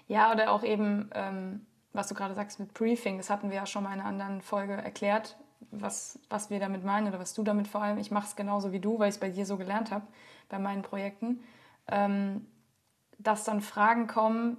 Ja, 0.07 0.31
oder 0.31 0.51
auch 0.51 0.63
eben, 0.63 1.09
ähm, 1.13 1.65
was 1.93 2.07
du 2.07 2.15
gerade 2.15 2.33
sagst 2.33 2.59
mit 2.59 2.73
Briefing, 2.73 3.17
das 3.17 3.29
hatten 3.29 3.49
wir 3.49 3.57
ja 3.57 3.65
schon 3.65 3.83
mal 3.83 3.93
in 3.93 3.99
einer 3.99 4.09
anderen 4.09 4.41
Folge 4.41 4.73
erklärt, 4.73 5.37
was, 5.71 6.19
was 6.29 6.49
wir 6.49 6.59
damit 6.59 6.83
meinen 6.83 7.07
oder 7.07 7.19
was 7.19 7.33
du 7.33 7.43
damit 7.43 7.67
vor 7.67 7.81
allem. 7.81 7.97
Ich 7.97 8.11
mache 8.11 8.27
es 8.27 8.35
genauso 8.35 8.71
wie 8.71 8.79
du, 8.79 8.99
weil 8.99 9.09
ich 9.09 9.15
es 9.15 9.19
bei 9.19 9.29
dir 9.29 9.45
so 9.45 9.57
gelernt 9.57 9.91
habe, 9.91 10.05
bei 10.49 10.59
meinen 10.59 10.81
Projekten. 10.81 11.41
Ähm, 11.87 12.45
dass 13.19 13.43
dann 13.43 13.61
Fragen 13.61 14.07
kommen, 14.07 14.57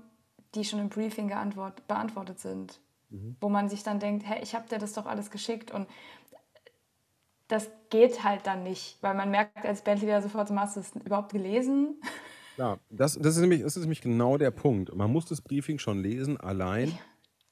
die 0.55 0.65
schon 0.65 0.81
im 0.81 0.89
Briefing 0.89 1.29
beantwortet 1.29 2.41
sind. 2.41 2.81
Mhm. 3.11 3.37
Wo 3.41 3.49
man 3.49 3.69
sich 3.69 3.83
dann 3.83 4.01
denkt, 4.01 4.27
hey, 4.27 4.43
ich 4.43 4.55
habe 4.55 4.69
dir 4.69 4.79
das 4.79 4.93
doch 4.95 5.07
alles 5.07 5.31
geschickt 5.31 5.71
und 5.71 5.89
das 7.47 7.71
geht 7.89 8.25
halt 8.25 8.47
dann 8.47 8.63
nicht, 8.63 8.99
weil 9.01 9.15
man 9.15 9.31
merkt 9.31 9.65
als 9.65 9.83
Bandleader 9.83 10.21
sofort, 10.21 10.51
hast 10.51 10.77
du 10.77 10.81
es 10.81 10.95
überhaupt 10.97 11.33
gelesen? 11.33 12.01
Ja, 12.59 12.79
das, 12.91 13.15
das, 13.15 13.37
ist 13.37 13.41
nämlich, 13.41 13.63
das 13.63 13.77
ist 13.77 13.83
nämlich 13.83 14.03
genau 14.03 14.37
der 14.37 14.51
Punkt. 14.51 14.95
Man 14.95 15.11
muss 15.11 15.27
das 15.27 15.41
Briefing 15.41 15.79
schon 15.79 16.03
lesen, 16.03 16.39
allein 16.39 16.89
ja. 16.89 16.99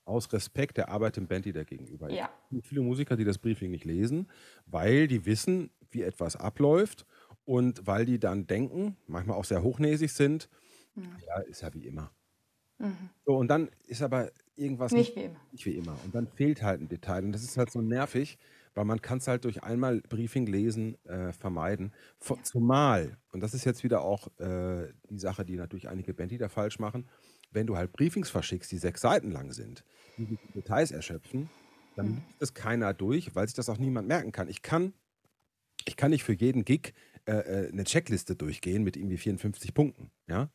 Aus 0.06 0.32
Respekt 0.32 0.78
der 0.78 0.88
Arbeit 0.88 1.16
dem 1.16 1.26
Bandleader 1.26 1.64
gegenüber. 1.64 2.10
Ja. 2.10 2.30
Es 2.44 2.50
gibt 2.50 2.66
viele 2.66 2.80
Musiker, 2.80 3.16
die 3.16 3.24
das 3.24 3.38
Briefing 3.38 3.70
nicht 3.70 3.84
lesen, 3.84 4.28
weil 4.66 5.06
die 5.08 5.26
wissen, 5.26 5.70
wie 5.90 6.02
etwas 6.02 6.36
abläuft 6.36 7.04
und 7.44 7.86
weil 7.86 8.06
die 8.06 8.18
dann 8.18 8.46
denken, 8.46 8.96
manchmal 9.06 9.36
auch 9.36 9.44
sehr 9.44 9.62
hochnäsig 9.62 10.12
sind, 10.12 10.48
Mhm. 10.96 11.16
Ja, 11.26 11.40
ist 11.40 11.62
ja 11.62 11.72
wie 11.74 11.86
immer. 11.86 12.10
Mhm. 12.78 13.10
So, 13.24 13.36
und 13.36 13.48
dann 13.48 13.70
ist 13.86 14.02
aber 14.02 14.30
irgendwas 14.56 14.92
nicht, 14.92 15.14
nicht, 15.14 15.16
wie 15.16 15.24
immer. 15.26 15.40
Nicht 15.52 15.66
wie 15.66 15.76
immer. 15.76 15.98
Und 16.04 16.14
dann 16.14 16.26
fehlt 16.26 16.62
halt 16.62 16.80
ein 16.80 16.88
Detail. 16.88 17.24
Und 17.24 17.32
das 17.32 17.42
ist 17.42 17.56
halt 17.56 17.70
so 17.70 17.80
nervig, 17.80 18.38
weil 18.76 18.84
man 18.84 19.00
kann 19.00 19.18
es 19.18 19.26
halt 19.26 19.44
durch 19.44 19.64
einmal 19.64 20.02
Briefing 20.02 20.46
lesen 20.46 21.02
äh, 21.06 21.32
vermeiden. 21.32 21.92
Ja. 22.28 22.36
Zumal, 22.42 23.16
und 23.32 23.40
das 23.40 23.54
ist 23.54 23.64
jetzt 23.64 23.82
wieder 23.82 24.02
auch 24.02 24.28
äh, 24.38 24.92
die 25.08 25.18
Sache, 25.18 25.44
die 25.44 25.56
natürlich 25.56 25.88
einige 25.88 26.12
Bandleader 26.12 26.50
falsch 26.50 26.78
machen, 26.78 27.08
wenn 27.50 27.66
du 27.66 27.76
halt 27.76 27.92
Briefings 27.92 28.28
verschickst, 28.28 28.70
die 28.70 28.78
sechs 28.78 29.00
Seiten 29.00 29.30
lang 29.30 29.52
sind, 29.52 29.82
die 30.18 30.26
die 30.26 30.38
Details 30.54 30.90
erschöpfen, 30.90 31.48
dann 31.96 32.08
mhm. 32.08 32.14
liest 32.16 32.42
das 32.42 32.54
keiner 32.54 32.92
durch, 32.92 33.34
weil 33.34 33.48
sich 33.48 33.56
das 33.56 33.70
auch 33.70 33.78
niemand 33.78 34.08
merken 34.08 34.30
kann. 34.30 34.48
Ich 34.48 34.60
kann, 34.60 34.92
ich 35.86 35.96
kann 35.96 36.10
nicht 36.10 36.24
für 36.24 36.34
jeden 36.34 36.66
Gig 36.66 36.92
äh, 37.26 37.32
äh 37.32 37.72
eine 37.72 37.84
Checkliste 37.84 38.36
durchgehen 38.36 38.82
mit 38.82 38.98
irgendwie 38.98 39.16
54 39.16 39.72
Punkten. 39.72 40.10
Ja? 40.28 40.50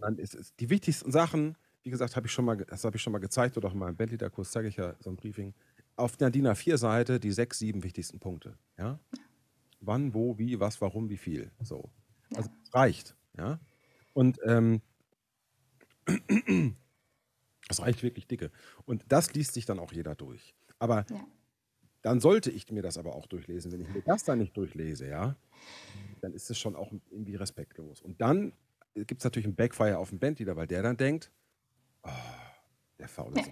Dann 0.00 0.16
ist 0.16 0.34
es 0.34 0.56
die 0.56 0.70
wichtigsten 0.70 1.12
Sachen, 1.12 1.58
wie 1.82 1.90
gesagt, 1.90 2.16
habe 2.16 2.26
ich 2.26 2.32
schon 2.32 2.46
mal, 2.46 2.56
das 2.56 2.84
habe 2.84 2.96
ich 2.96 3.02
schon 3.02 3.12
mal 3.12 3.18
gezeigt 3.18 3.58
oder 3.58 3.68
auch 3.68 3.74
in 3.74 3.78
meinem 3.78 3.96
Bandleader-Kurs 3.96 4.50
zeige 4.50 4.68
ich 4.68 4.76
ja 4.76 4.96
so 5.00 5.10
ein 5.10 5.16
Briefing. 5.16 5.52
Auf 5.96 6.16
der 6.16 6.30
DIN 6.30 6.46
A4-Seite 6.46 7.18
die 7.18 7.32
sechs, 7.32 7.58
sieben 7.58 7.82
wichtigsten 7.82 8.20
Punkte. 8.20 8.58
Ja? 8.78 9.00
Wann, 9.80 10.14
wo, 10.14 10.38
wie, 10.38 10.60
was, 10.60 10.80
warum, 10.80 11.08
wie 11.08 11.16
viel. 11.16 11.50
So. 11.62 11.90
Also 12.34 12.50
es 12.62 12.74
reicht. 12.74 13.16
Ja? 13.36 13.60
Und 14.12 14.38
ähm, 14.44 14.82
das 17.68 17.80
reicht 17.80 18.02
wirklich 18.02 18.26
dicke. 18.26 18.50
Und 18.84 19.04
das 19.08 19.32
liest 19.34 19.54
sich 19.54 19.66
dann 19.66 19.78
auch 19.78 19.92
jeder 19.92 20.14
durch. 20.14 20.54
Aber 20.78 21.06
ja. 21.10 21.26
dann 22.02 22.20
sollte 22.20 22.50
ich 22.50 22.70
mir 22.70 22.82
das 22.82 22.98
aber 22.98 23.14
auch 23.14 23.26
durchlesen. 23.26 23.72
Wenn 23.72 23.80
ich 23.80 23.88
mir 23.88 24.02
das 24.02 24.24
dann 24.24 24.38
nicht 24.38 24.56
durchlese, 24.56 25.08
ja, 25.08 25.36
dann 26.20 26.32
ist 26.32 26.50
es 26.50 26.58
schon 26.58 26.76
auch 26.76 26.92
irgendwie 27.10 27.36
respektlos. 27.36 28.00
Und 28.00 28.20
dann 28.20 28.52
gibt 28.94 29.20
es 29.20 29.24
natürlich 29.24 29.46
einen 29.46 29.56
Backfire 29.56 29.98
auf 29.98 30.10
den 30.10 30.18
Bandleader, 30.18 30.56
weil 30.56 30.66
der 30.66 30.82
dann 30.82 30.96
denkt, 30.96 31.30
oh, 32.02 32.10
der 32.98 33.08
Faule 33.08 33.40
ja. 33.40 33.44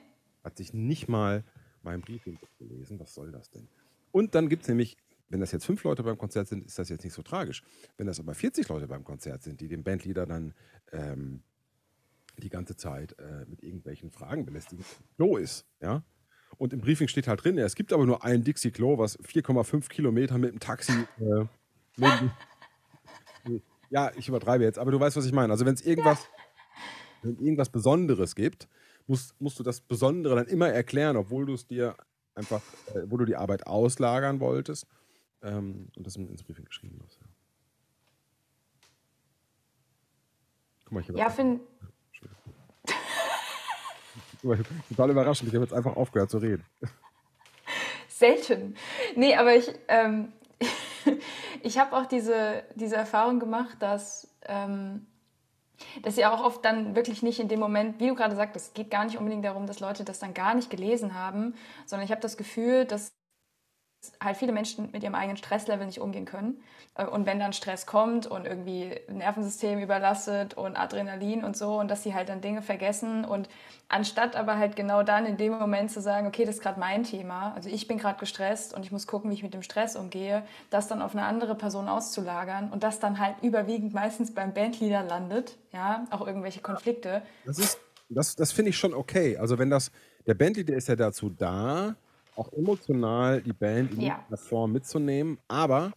hat 0.42 0.56
sich 0.56 0.72
nicht 0.72 1.08
mal 1.08 1.44
meinen 1.84 2.00
Briefing 2.00 2.38
gelesen, 2.58 2.98
was 2.98 3.14
soll 3.14 3.32
das 3.32 3.50
denn? 3.50 3.68
Und 4.10 4.34
dann 4.34 4.48
gibt 4.48 4.62
es 4.62 4.68
nämlich, 4.68 4.96
wenn 5.28 5.40
das 5.40 5.52
jetzt 5.52 5.64
fünf 5.64 5.82
Leute 5.84 6.02
beim 6.02 6.18
Konzert 6.18 6.48
sind, 6.48 6.64
ist 6.64 6.78
das 6.78 6.88
jetzt 6.88 7.04
nicht 7.04 7.14
so 7.14 7.22
tragisch. 7.22 7.62
Wenn 7.96 8.06
das 8.06 8.20
aber 8.20 8.34
40 8.34 8.68
Leute 8.68 8.86
beim 8.86 9.04
Konzert 9.04 9.42
sind, 9.42 9.60
die 9.60 9.68
den 9.68 9.82
Bandleader 9.82 10.26
dann 10.26 10.54
ähm, 10.92 11.42
die 12.38 12.48
ganze 12.48 12.76
Zeit 12.76 13.18
äh, 13.18 13.44
mit 13.46 13.62
irgendwelchen 13.62 14.10
Fragen 14.10 14.44
belästigen, 14.44 14.84
Klo 15.16 15.36
ist, 15.36 15.66
ja. 15.80 16.04
Und 16.56 16.72
im 16.72 16.80
Briefing 16.80 17.08
steht 17.08 17.26
halt 17.26 17.42
drin, 17.42 17.58
es 17.58 17.74
gibt 17.74 17.92
aber 17.92 18.06
nur 18.06 18.24
ein 18.24 18.44
Dixie-Klo, 18.44 18.98
was 18.98 19.18
4,5 19.18 19.88
Kilometer 19.88 20.38
mit 20.38 20.52
dem 20.52 20.60
Taxi 20.60 20.92
äh, 21.18 21.46
ja, 23.90 24.10
ich 24.16 24.28
übertreibe 24.28 24.64
jetzt, 24.64 24.78
aber 24.78 24.90
du 24.90 24.98
weißt, 25.00 25.16
was 25.16 25.26
ich 25.26 25.32
meine. 25.32 25.52
Also 25.52 25.66
wenn 25.66 25.74
es 25.74 25.82
irgendwas, 25.82 26.28
ja. 27.22 27.30
irgendwas 27.30 27.70
Besonderes 27.70 28.34
gibt, 28.34 28.68
musst, 29.06 29.40
musst 29.40 29.58
du 29.58 29.62
das 29.62 29.80
Besondere 29.80 30.36
dann 30.36 30.46
immer 30.46 30.68
erklären, 30.68 31.16
obwohl 31.16 31.46
du 31.46 31.54
es 31.54 31.66
dir 31.66 31.96
einfach, 32.34 32.62
äh, 32.94 33.02
wo 33.06 33.16
du 33.16 33.24
die 33.24 33.36
Arbeit 33.36 33.66
auslagern 33.66 34.40
wolltest 34.40 34.86
ähm, 35.42 35.88
und 35.96 36.06
das 36.06 36.16
ins 36.16 36.42
Briefing 36.42 36.64
geschrieben 36.64 37.00
hast. 37.04 37.20
Ja. 37.20 37.26
Guck 40.84 40.92
mal, 40.92 41.00
ich 41.00 41.08
habe. 41.08 41.18
Ja, 41.18 41.30
finde. 41.30 41.60
Total 44.88 45.10
überraschend. 45.10 45.48
Ich 45.48 45.54
habe 45.54 45.64
jetzt 45.64 45.72
einfach 45.72 45.96
aufgehört 45.96 46.30
zu 46.30 46.38
reden. 46.38 46.64
Selten. 48.08 48.76
Nee, 49.16 49.34
aber 49.34 49.56
ich, 49.56 49.72
ähm, 49.88 50.32
ich 51.62 51.78
habe 51.78 51.96
auch 51.96 52.06
diese, 52.06 52.62
diese 52.74 52.96
Erfahrung 52.96 53.40
gemacht, 53.40 53.76
dass, 53.80 54.28
ähm, 54.42 55.06
dass 56.02 56.16
sie 56.16 56.26
auch 56.26 56.42
oft 56.44 56.64
dann 56.64 56.94
wirklich 56.96 57.22
nicht 57.22 57.40
in 57.40 57.48
dem 57.48 57.60
Moment, 57.60 58.00
wie 58.00 58.08
du 58.08 58.14
gerade 58.14 58.36
sagst, 58.36 58.56
es 58.56 58.74
geht 58.74 58.90
gar 58.90 59.04
nicht 59.04 59.18
unbedingt 59.18 59.44
darum, 59.44 59.66
dass 59.66 59.80
Leute 59.80 60.04
das 60.04 60.18
dann 60.18 60.34
gar 60.34 60.54
nicht 60.54 60.70
gelesen 60.70 61.14
haben, 61.14 61.54
sondern 61.86 62.04
ich 62.04 62.10
habe 62.10 62.20
das 62.20 62.36
Gefühl, 62.36 62.84
dass 62.84 63.12
halt 64.22 64.36
viele 64.36 64.52
Menschen 64.52 64.90
mit 64.92 65.02
ihrem 65.02 65.14
eigenen 65.14 65.36
Stresslevel 65.36 65.86
nicht 65.86 66.00
umgehen 66.00 66.24
können. 66.24 66.62
Äh, 66.94 67.06
und 67.06 67.26
wenn 67.26 67.38
dann 67.38 67.52
Stress 67.52 67.86
kommt 67.86 68.26
und 68.26 68.46
irgendwie 68.46 68.92
Nervensystem 69.08 69.78
überlastet 69.78 70.54
und 70.54 70.76
Adrenalin 70.76 71.44
und 71.44 71.56
so 71.56 71.78
und 71.78 71.90
dass 71.90 72.02
sie 72.02 72.14
halt 72.14 72.28
dann 72.28 72.40
Dinge 72.40 72.62
vergessen 72.62 73.24
und 73.24 73.48
anstatt 73.88 74.36
aber 74.36 74.58
halt 74.58 74.76
genau 74.76 75.02
dann 75.02 75.26
in 75.26 75.36
dem 75.36 75.52
Moment 75.58 75.90
zu 75.90 76.00
sagen, 76.00 76.26
okay, 76.26 76.44
das 76.44 76.56
ist 76.56 76.62
gerade 76.62 76.80
mein 76.80 77.04
Thema, 77.04 77.52
also 77.54 77.68
ich 77.68 77.86
bin 77.86 77.98
gerade 77.98 78.18
gestresst 78.18 78.74
und 78.74 78.84
ich 78.84 78.92
muss 78.92 79.06
gucken, 79.06 79.30
wie 79.30 79.34
ich 79.34 79.42
mit 79.42 79.54
dem 79.54 79.62
Stress 79.62 79.96
umgehe, 79.96 80.42
das 80.70 80.88
dann 80.88 81.02
auf 81.02 81.12
eine 81.14 81.24
andere 81.24 81.54
Person 81.54 81.88
auszulagern 81.88 82.70
und 82.70 82.82
das 82.82 82.98
dann 82.98 83.18
halt 83.18 83.36
überwiegend 83.42 83.94
meistens 83.94 84.32
beim 84.32 84.54
Bandleader 84.54 85.02
landet, 85.02 85.56
ja, 85.72 86.06
auch 86.10 86.26
irgendwelche 86.26 86.60
Konflikte. 86.60 87.22
Das 87.44 87.58
ist, 87.58 87.78
das, 88.08 88.36
das 88.36 88.52
finde 88.52 88.70
ich 88.70 88.76
schon 88.76 88.94
okay. 88.94 89.36
Also 89.36 89.58
wenn 89.58 89.70
das, 89.70 89.90
der 90.26 90.34
Bandleader 90.34 90.74
ist 90.74 90.88
ja 90.88 90.96
dazu 90.96 91.30
da, 91.30 91.96
auch 92.36 92.52
emotional 92.52 93.42
die 93.42 93.52
Band 93.52 93.94
in 93.94 94.02
ja. 94.02 94.24
der 94.30 94.38
Form 94.38 94.72
mitzunehmen, 94.72 95.38
aber 95.48 95.92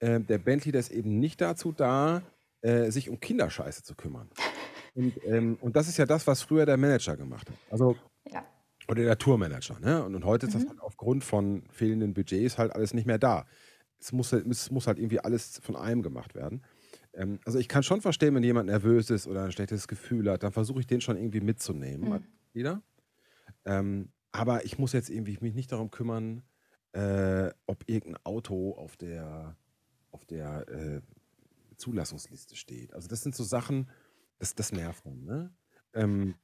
äh, 0.00 0.20
der 0.20 0.38
Bandleader 0.38 0.78
ist 0.78 0.90
eben 0.90 1.18
nicht 1.18 1.40
dazu 1.40 1.72
da, 1.72 2.22
äh, 2.62 2.90
sich 2.90 3.08
um 3.08 3.20
Kinderscheiße 3.20 3.82
zu 3.82 3.94
kümmern. 3.94 4.28
Und, 4.96 5.24
ähm, 5.24 5.56
und 5.60 5.76
das 5.76 5.86
ist 5.86 5.98
ja 5.98 6.04
das, 6.04 6.26
was 6.26 6.42
früher 6.42 6.66
der 6.66 6.76
Manager 6.76 7.16
gemacht 7.16 7.48
hat. 7.48 7.56
Also, 7.70 7.96
ja. 8.26 8.44
Oder 8.88 9.04
der 9.04 9.16
Tourmanager. 9.16 9.78
Ne? 9.78 10.02
Und, 10.02 10.16
und 10.16 10.24
heute 10.24 10.46
ist 10.46 10.54
das 10.56 10.64
mhm. 10.64 10.70
halt 10.70 10.80
aufgrund 10.80 11.22
von 11.22 11.62
fehlenden 11.70 12.12
Budgets 12.12 12.58
halt 12.58 12.74
alles 12.74 12.92
nicht 12.92 13.06
mehr 13.06 13.18
da. 13.18 13.46
Es 14.00 14.10
muss, 14.10 14.32
es 14.32 14.70
muss 14.72 14.88
halt 14.88 14.98
irgendwie 14.98 15.20
alles 15.20 15.60
von 15.62 15.76
einem 15.76 16.02
gemacht 16.02 16.34
werden. 16.34 16.64
Ähm, 17.14 17.38
also 17.44 17.60
ich 17.60 17.68
kann 17.68 17.84
schon 17.84 18.00
verstehen, 18.00 18.34
wenn 18.34 18.42
jemand 18.42 18.66
nervös 18.66 19.10
ist 19.10 19.28
oder 19.28 19.44
ein 19.44 19.52
schlechtes 19.52 19.86
Gefühl 19.86 20.28
hat, 20.28 20.42
dann 20.42 20.52
versuche 20.52 20.80
ich 20.80 20.88
den 20.88 21.00
schon 21.00 21.16
irgendwie 21.16 21.40
mitzunehmen. 21.40 22.24
Mhm. 22.52 22.82
Ähm, 23.64 24.08
aber 24.32 24.64
ich 24.64 24.78
muss 24.78 24.92
jetzt 24.92 25.10
irgendwie 25.10 25.38
mich 25.40 25.54
nicht 25.54 25.72
darum 25.72 25.90
kümmern, 25.90 26.42
äh, 26.92 27.50
ob 27.66 27.84
irgendein 27.88 28.24
Auto 28.24 28.72
auf 28.74 28.96
der, 28.96 29.56
auf 30.10 30.24
der 30.24 30.68
äh, 30.68 31.00
Zulassungsliste 31.76 32.56
steht. 32.56 32.92
Also 32.92 33.08
das 33.08 33.22
sind 33.22 33.34
so 33.34 33.44
Sachen, 33.44 33.88
das, 34.38 34.54
das 34.54 34.72
nervt 34.72 35.06
dann. 35.06 35.24
Ne? 35.24 35.54
Ähm, 35.94 36.34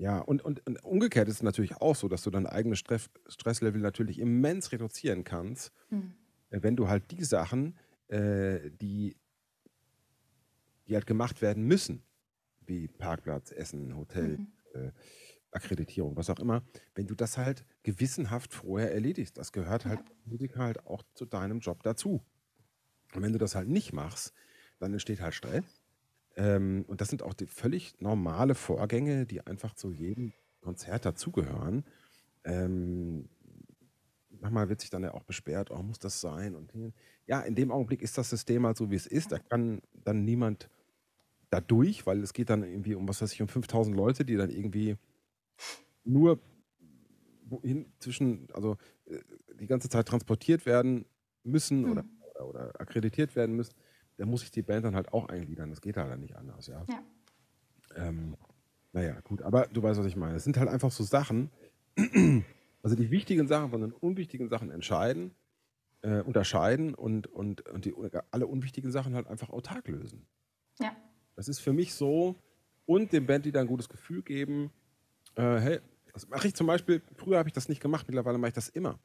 ja, 0.00 0.18
und, 0.18 0.42
und, 0.42 0.66
und, 0.66 0.82
umgekehrt 0.82 1.28
ist 1.28 1.36
es 1.36 1.42
natürlich 1.42 1.76
auch 1.76 1.94
so, 1.94 2.08
dass 2.08 2.22
du 2.22 2.30
dein 2.30 2.46
eigenes 2.46 2.78
Stress, 2.78 3.10
Stresslevel 3.26 3.80
natürlich 3.80 4.18
immens 4.18 4.72
reduzieren 4.72 5.24
kannst, 5.24 5.72
mhm. 5.90 6.14
wenn 6.50 6.76
du 6.76 6.88
halt 6.88 7.10
die 7.10 7.22
Sachen, 7.24 7.76
äh, 8.08 8.70
die, 8.70 9.16
die 10.86 10.94
halt 10.94 11.06
gemacht 11.06 11.42
werden 11.42 11.64
müssen, 11.64 12.02
wie 12.64 12.88
Parkplatz, 12.88 13.52
Essen, 13.52 13.94
Hotel, 13.94 14.38
mhm. 14.38 14.52
äh, 14.72 14.92
Akkreditierung, 15.52 16.16
was 16.16 16.30
auch 16.30 16.38
immer, 16.38 16.62
wenn 16.94 17.06
du 17.06 17.14
das 17.14 17.38
halt 17.38 17.64
gewissenhaft 17.82 18.54
vorher 18.54 18.92
erledigst. 18.92 19.36
Das 19.36 19.52
gehört 19.52 19.84
halt 19.84 20.00
Musiker 20.24 20.60
halt 20.60 20.86
auch 20.86 21.02
zu 21.14 21.24
deinem 21.24 21.60
Job 21.60 21.82
dazu. 21.82 22.22
Und 23.14 23.22
wenn 23.22 23.32
du 23.32 23.38
das 23.38 23.54
halt 23.54 23.68
nicht 23.68 23.92
machst, 23.92 24.32
dann 24.78 24.92
entsteht 24.92 25.20
halt 25.20 25.34
Stress. 25.34 25.64
Ähm, 26.36 26.84
und 26.86 27.00
das 27.00 27.08
sind 27.08 27.22
auch 27.22 27.34
die 27.34 27.46
völlig 27.46 28.00
normale 28.00 28.54
Vorgänge, 28.54 29.26
die 29.26 29.46
einfach 29.46 29.74
zu 29.74 29.90
jedem 29.90 30.32
Konzert 30.60 31.04
dazugehören. 31.04 31.84
Ähm, 32.44 33.28
manchmal 34.40 34.68
wird 34.68 34.80
sich 34.80 34.90
dann 34.90 35.02
ja 35.02 35.12
auch 35.14 35.24
besperrt, 35.24 35.70
oh, 35.70 35.82
muss 35.82 35.98
das 35.98 36.20
sein? 36.20 36.54
Und 36.54 36.72
ja, 37.26 37.40
in 37.40 37.54
dem 37.54 37.70
Augenblick 37.70 38.02
ist 38.02 38.16
das 38.16 38.30
System 38.30 38.64
halt 38.66 38.76
so, 38.76 38.90
wie 38.90 38.96
es 38.96 39.06
ist. 39.06 39.32
Da 39.32 39.38
kann 39.38 39.82
dann 40.04 40.24
niemand 40.24 40.70
da 41.50 41.60
durch, 41.60 42.06
weil 42.06 42.22
es 42.22 42.32
geht 42.32 42.50
dann 42.50 42.62
irgendwie 42.62 42.94
um, 42.94 43.08
was 43.08 43.20
weiß 43.20 43.32
ich, 43.32 43.42
um 43.42 43.48
5000 43.48 43.96
Leute, 43.96 44.24
die 44.24 44.36
dann 44.36 44.50
irgendwie 44.50 44.96
nur 46.04 46.38
wohin 47.44 47.92
zwischen, 47.98 48.48
also 48.52 48.76
äh, 49.06 49.18
die 49.58 49.66
ganze 49.66 49.88
Zeit 49.88 50.06
transportiert 50.06 50.66
werden 50.66 51.04
müssen 51.42 51.82
mhm. 51.82 51.90
oder, 51.92 52.04
oder 52.48 52.80
akkreditiert 52.80 53.36
werden 53.36 53.56
müssen. 53.56 53.74
Da 54.16 54.26
muss 54.26 54.42
ich 54.42 54.50
die 54.50 54.62
Band 54.62 54.84
dann 54.84 54.94
halt 54.94 55.12
auch 55.12 55.28
eingliedern. 55.28 55.70
Das 55.70 55.80
geht 55.80 55.96
halt 55.96 56.10
dann 56.10 56.20
nicht 56.20 56.36
anders, 56.36 56.66
ja. 56.66 56.84
ja. 56.88 57.02
Ähm, 57.96 58.36
naja, 58.92 59.20
gut, 59.20 59.42
aber 59.42 59.66
du 59.66 59.82
weißt, 59.82 59.98
was 59.98 60.06
ich 60.06 60.16
meine. 60.16 60.36
Es 60.36 60.44
sind 60.44 60.56
halt 60.56 60.68
einfach 60.68 60.90
so 60.90 61.04
Sachen, 61.04 61.50
also 62.82 62.96
die 62.96 63.10
wichtigen 63.10 63.46
Sachen 63.46 63.70
von 63.70 63.80
den 63.80 63.92
unwichtigen 63.92 64.48
Sachen 64.48 64.70
entscheiden, 64.70 65.34
äh, 66.02 66.20
unterscheiden 66.20 66.94
und, 66.94 67.26
und, 67.26 67.68
und 67.68 67.84
die, 67.84 67.94
alle 68.30 68.46
unwichtigen 68.46 68.90
Sachen 68.90 69.14
halt 69.14 69.26
einfach 69.26 69.50
autark 69.50 69.88
lösen. 69.88 70.26
Ja. 70.80 70.94
Das 71.36 71.48
ist 71.48 71.60
für 71.60 71.72
mich 71.72 71.94
so, 71.94 72.36
und 72.86 73.12
dem 73.12 73.26
Bandleader 73.26 73.60
ein 73.60 73.66
gutes 73.66 73.88
Gefühl 73.88 74.22
geben. 74.22 74.72
Äh, 75.40 75.60
hey, 75.60 75.80
das 76.12 76.28
mache 76.28 76.48
ich 76.48 76.54
zum 76.54 76.66
Beispiel, 76.66 77.00
früher 77.14 77.38
habe 77.38 77.48
ich 77.48 77.54
das 77.54 77.70
nicht 77.70 77.80
gemacht, 77.80 78.06
mittlerweile 78.06 78.36
mache 78.36 78.48
ich 78.48 78.54
das 78.54 78.68
immer. 78.68 78.98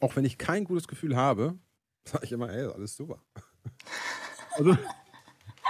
Auch 0.00 0.16
wenn 0.16 0.24
ich 0.24 0.38
kein 0.38 0.64
gutes 0.64 0.88
Gefühl 0.88 1.14
habe, 1.14 1.58
sage 2.04 2.24
ich 2.24 2.32
immer, 2.32 2.48
hey, 2.48 2.64
alles 2.64 2.96
super. 2.96 3.22
also, 4.56 4.76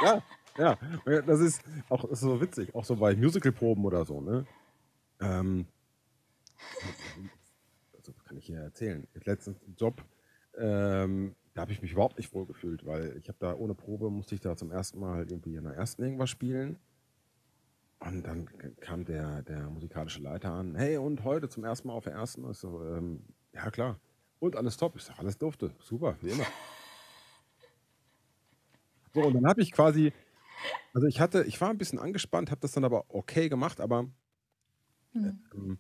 ja, 0.01 0.23
ja, 0.57 0.79
das 1.23 1.41
ist 1.41 1.63
auch 1.89 2.03
das 2.03 2.13
ist 2.13 2.21
so 2.21 2.41
witzig, 2.41 2.75
auch 2.75 2.85
so 2.85 2.97
bei 2.97 3.17
Musicalproben 3.17 3.85
oder 3.85 4.05
so, 4.05 4.21
ne? 4.21 4.47
Ähm, 5.21 5.67
also 7.97 8.13
kann 8.25 8.37
ich 8.37 8.47
hier 8.47 8.61
erzählen. 8.61 9.09
Letztens 9.25 9.59
Job, 9.77 10.05
ähm, 10.59 11.35
da 11.55 11.63
habe 11.63 11.73
ich 11.73 11.83
mich 11.83 11.93
überhaupt 11.93 12.19
nicht 12.19 12.33
wohl 12.35 12.47
gefühlt, 12.47 12.87
weil 12.87 13.17
ich 13.17 13.29
habe 13.29 13.39
da 13.41 13.55
ohne 13.55 13.75
Probe 13.75 14.11
musste 14.11 14.35
ich 14.37 14.41
da 14.41 14.57
zum 14.57 14.71
ersten 14.71 15.01
Mal 15.01 15.29
irgendwie 15.29 15.57
in 15.57 15.65
der 15.65 15.75
ersten 15.75 16.03
irgendwas 16.05 16.31
spielen. 16.31 16.79
Und 18.05 18.23
dann 18.27 18.49
kam 18.81 19.05
der, 19.05 19.43
der 19.43 19.71
musikalische 19.71 20.21
Leiter 20.21 20.53
an, 20.53 20.75
hey, 20.75 20.97
und 20.97 21.25
heute 21.25 21.49
zum 21.49 21.65
ersten 21.65 21.89
Mal 21.89 21.95
auf 21.95 22.05
der 22.05 22.15
ersten? 22.15 22.49
Ich 22.51 22.59
so, 22.59 22.83
ähm, 22.85 23.25
ja 23.53 23.71
klar. 23.71 23.99
Und 24.41 24.57
alles 24.57 24.77
top. 24.77 24.97
Ich 24.97 25.05
sage, 25.05 25.21
alles 25.21 25.39
durfte. 25.39 25.73
Super, 25.79 26.17
wie 26.21 26.31
immer. 26.31 26.47
So, 29.15 29.21
und 29.21 29.35
dann 29.35 29.47
habe 29.47 29.61
ich 29.63 29.73
quasi, 29.73 30.13
also 30.95 31.07
ich 31.07 31.21
hatte, 31.21 31.45
ich 31.45 31.61
war 31.61 31.69
ein 31.69 31.79
bisschen 31.79 31.99
angespannt, 31.99 32.51
habe 32.51 32.61
das 32.61 32.73
dann 32.73 32.85
aber 32.85 33.05
okay 33.09 33.49
gemacht, 33.49 33.81
aber 33.81 34.05
mhm. 35.13 35.39
ähm, 35.55 35.79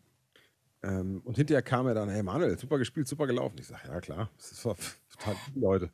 ähm, 0.83 1.23
und 1.25 1.37
hinterher 1.37 1.63
kam 1.63 1.87
er 1.87 1.95
dann, 1.95 2.09
hey 2.09 2.23
Manuel, 2.23 2.59
super 2.59 2.79
gespielt, 2.79 3.09
super 3.09 3.27
gelaufen. 3.27 3.57
Ich 3.59 3.69
sage, 3.69 3.89
ja 3.89 4.01
klar, 4.01 4.31
das 4.37 4.53
ist 4.53 4.63
total 4.63 5.37
Leute. 5.55 5.91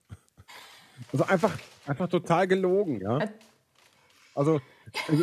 Also 1.12 1.24
einfach, 1.24 1.56
einfach 1.86 2.08
total 2.08 2.48
gelogen, 2.48 3.00
ja. 3.00 3.20
Also, 4.38 4.60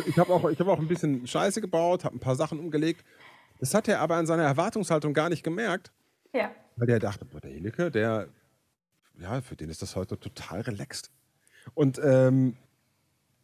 ich 0.06 0.18
habe 0.18 0.30
auch, 0.30 0.44
hab 0.44 0.68
auch 0.68 0.78
ein 0.78 0.88
bisschen 0.88 1.26
Scheiße 1.26 1.62
gebaut, 1.62 2.04
habe 2.04 2.14
ein 2.14 2.20
paar 2.20 2.36
Sachen 2.36 2.58
umgelegt. 2.58 3.02
Das 3.58 3.72
hat 3.72 3.88
er 3.88 4.00
aber 4.00 4.16
an 4.16 4.26
seiner 4.26 4.42
Erwartungshaltung 4.42 5.14
gar 5.14 5.30
nicht 5.30 5.42
gemerkt. 5.42 5.90
Ja. 6.34 6.54
Weil 6.76 6.86
der 6.86 6.98
dachte, 6.98 7.24
boah, 7.24 7.40
der 7.40 7.50
Hilike, 7.50 7.90
der, 7.90 8.28
ja, 9.18 9.40
für 9.40 9.56
den 9.56 9.70
ist 9.70 9.80
das 9.80 9.96
heute 9.96 10.20
total 10.20 10.60
relaxed. 10.60 11.10
Und 11.72 11.98
ähm, 12.04 12.58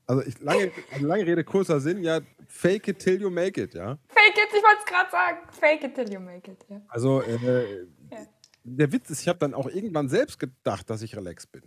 also, 0.06 0.22
ich, 0.22 0.38
lange, 0.40 0.72
also 0.92 1.06
lange 1.06 1.26
Rede, 1.26 1.42
kurzer 1.42 1.80
Sinn, 1.80 2.02
ja, 2.02 2.20
fake 2.46 2.88
it 2.88 2.98
till 2.98 3.18
you 3.18 3.30
make 3.30 3.58
it, 3.58 3.72
ja. 3.72 3.96
Fake 4.08 4.36
it, 4.36 4.48
ich 4.54 4.62
wollte 4.62 4.80
es 4.80 4.84
gerade 4.84 5.10
sagen. 5.10 5.38
Fake 5.52 5.84
it 5.84 5.94
till 5.94 6.12
you 6.12 6.20
make 6.20 6.50
it, 6.50 6.58
ja. 6.68 6.82
Also, 6.88 7.22
äh, 7.22 7.84
ja. 8.10 8.26
der 8.62 8.92
Witz 8.92 9.08
ist, 9.08 9.22
ich 9.22 9.28
habe 9.28 9.38
dann 9.38 9.54
auch 9.54 9.70
irgendwann 9.70 10.10
selbst 10.10 10.38
gedacht, 10.38 10.90
dass 10.90 11.00
ich 11.00 11.16
relaxed 11.16 11.50
bin. 11.50 11.62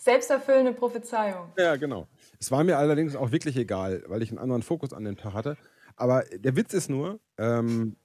Selbsterfüllende 0.00 0.72
Prophezeiung. 0.72 1.52
Ja, 1.58 1.76
genau. 1.76 2.08
Es 2.38 2.50
war 2.50 2.64
mir 2.64 2.78
allerdings 2.78 3.14
auch 3.14 3.32
wirklich 3.32 3.54
egal, 3.56 4.02
weil 4.06 4.22
ich 4.22 4.30
einen 4.30 4.38
anderen 4.38 4.62
Fokus 4.62 4.94
an 4.94 5.04
dem 5.04 5.18
Tag 5.18 5.34
hatte. 5.34 5.58
Aber 5.94 6.22
der 6.22 6.56
Witz 6.56 6.72
ist 6.72 6.88
nur, 6.88 7.20
ähm, 7.36 7.96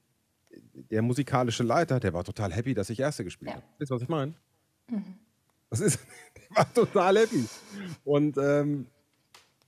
der 0.92 1.02
musikalische 1.02 1.64
Leiter, 1.64 2.02
der 2.02 2.14
war 2.14 2.26
total 2.26 2.52
happy, 2.52 2.74
dass 2.74 2.90
ich 2.90 3.00
Erste 3.00 3.24
gespielt 3.24 3.52
ja. 3.52 3.56
habe. 3.56 3.66
Weißt 3.80 3.92
du, 3.92 3.96
was 3.96 4.02
ich 4.02 4.10
meine? 4.10 4.34
Mhm. 4.90 5.16
Das 5.70 5.80
ist, 5.80 6.00
der 6.36 6.58
war 6.58 6.74
total 6.74 7.18
happy. 7.18 7.46
Und, 8.04 8.38
ähm, 8.40 8.88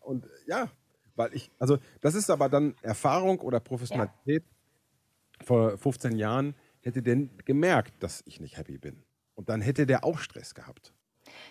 und 0.01 0.25
ja, 0.47 0.69
weil 1.15 1.33
ich, 1.33 1.49
also 1.59 1.77
das 2.01 2.13
ist 2.13 2.29
aber 2.29 2.49
dann 2.49 2.75
Erfahrung 2.81 3.39
oder 3.39 3.61
Professionalität. 3.61 4.43
Ja. 4.43 5.45
Vor 5.45 5.77
15 5.77 6.17
Jahren 6.17 6.55
hätte 6.81 7.01
der 7.01 7.15
gemerkt, 7.45 8.03
dass 8.03 8.21
ich 8.25 8.41
nicht 8.41 8.57
happy 8.57 8.77
bin. 8.77 9.01
Und 9.35 9.47
dann 9.47 9.61
hätte 9.61 9.85
der 9.85 10.03
auch 10.03 10.19
Stress 10.19 10.53
gehabt. 10.53 10.93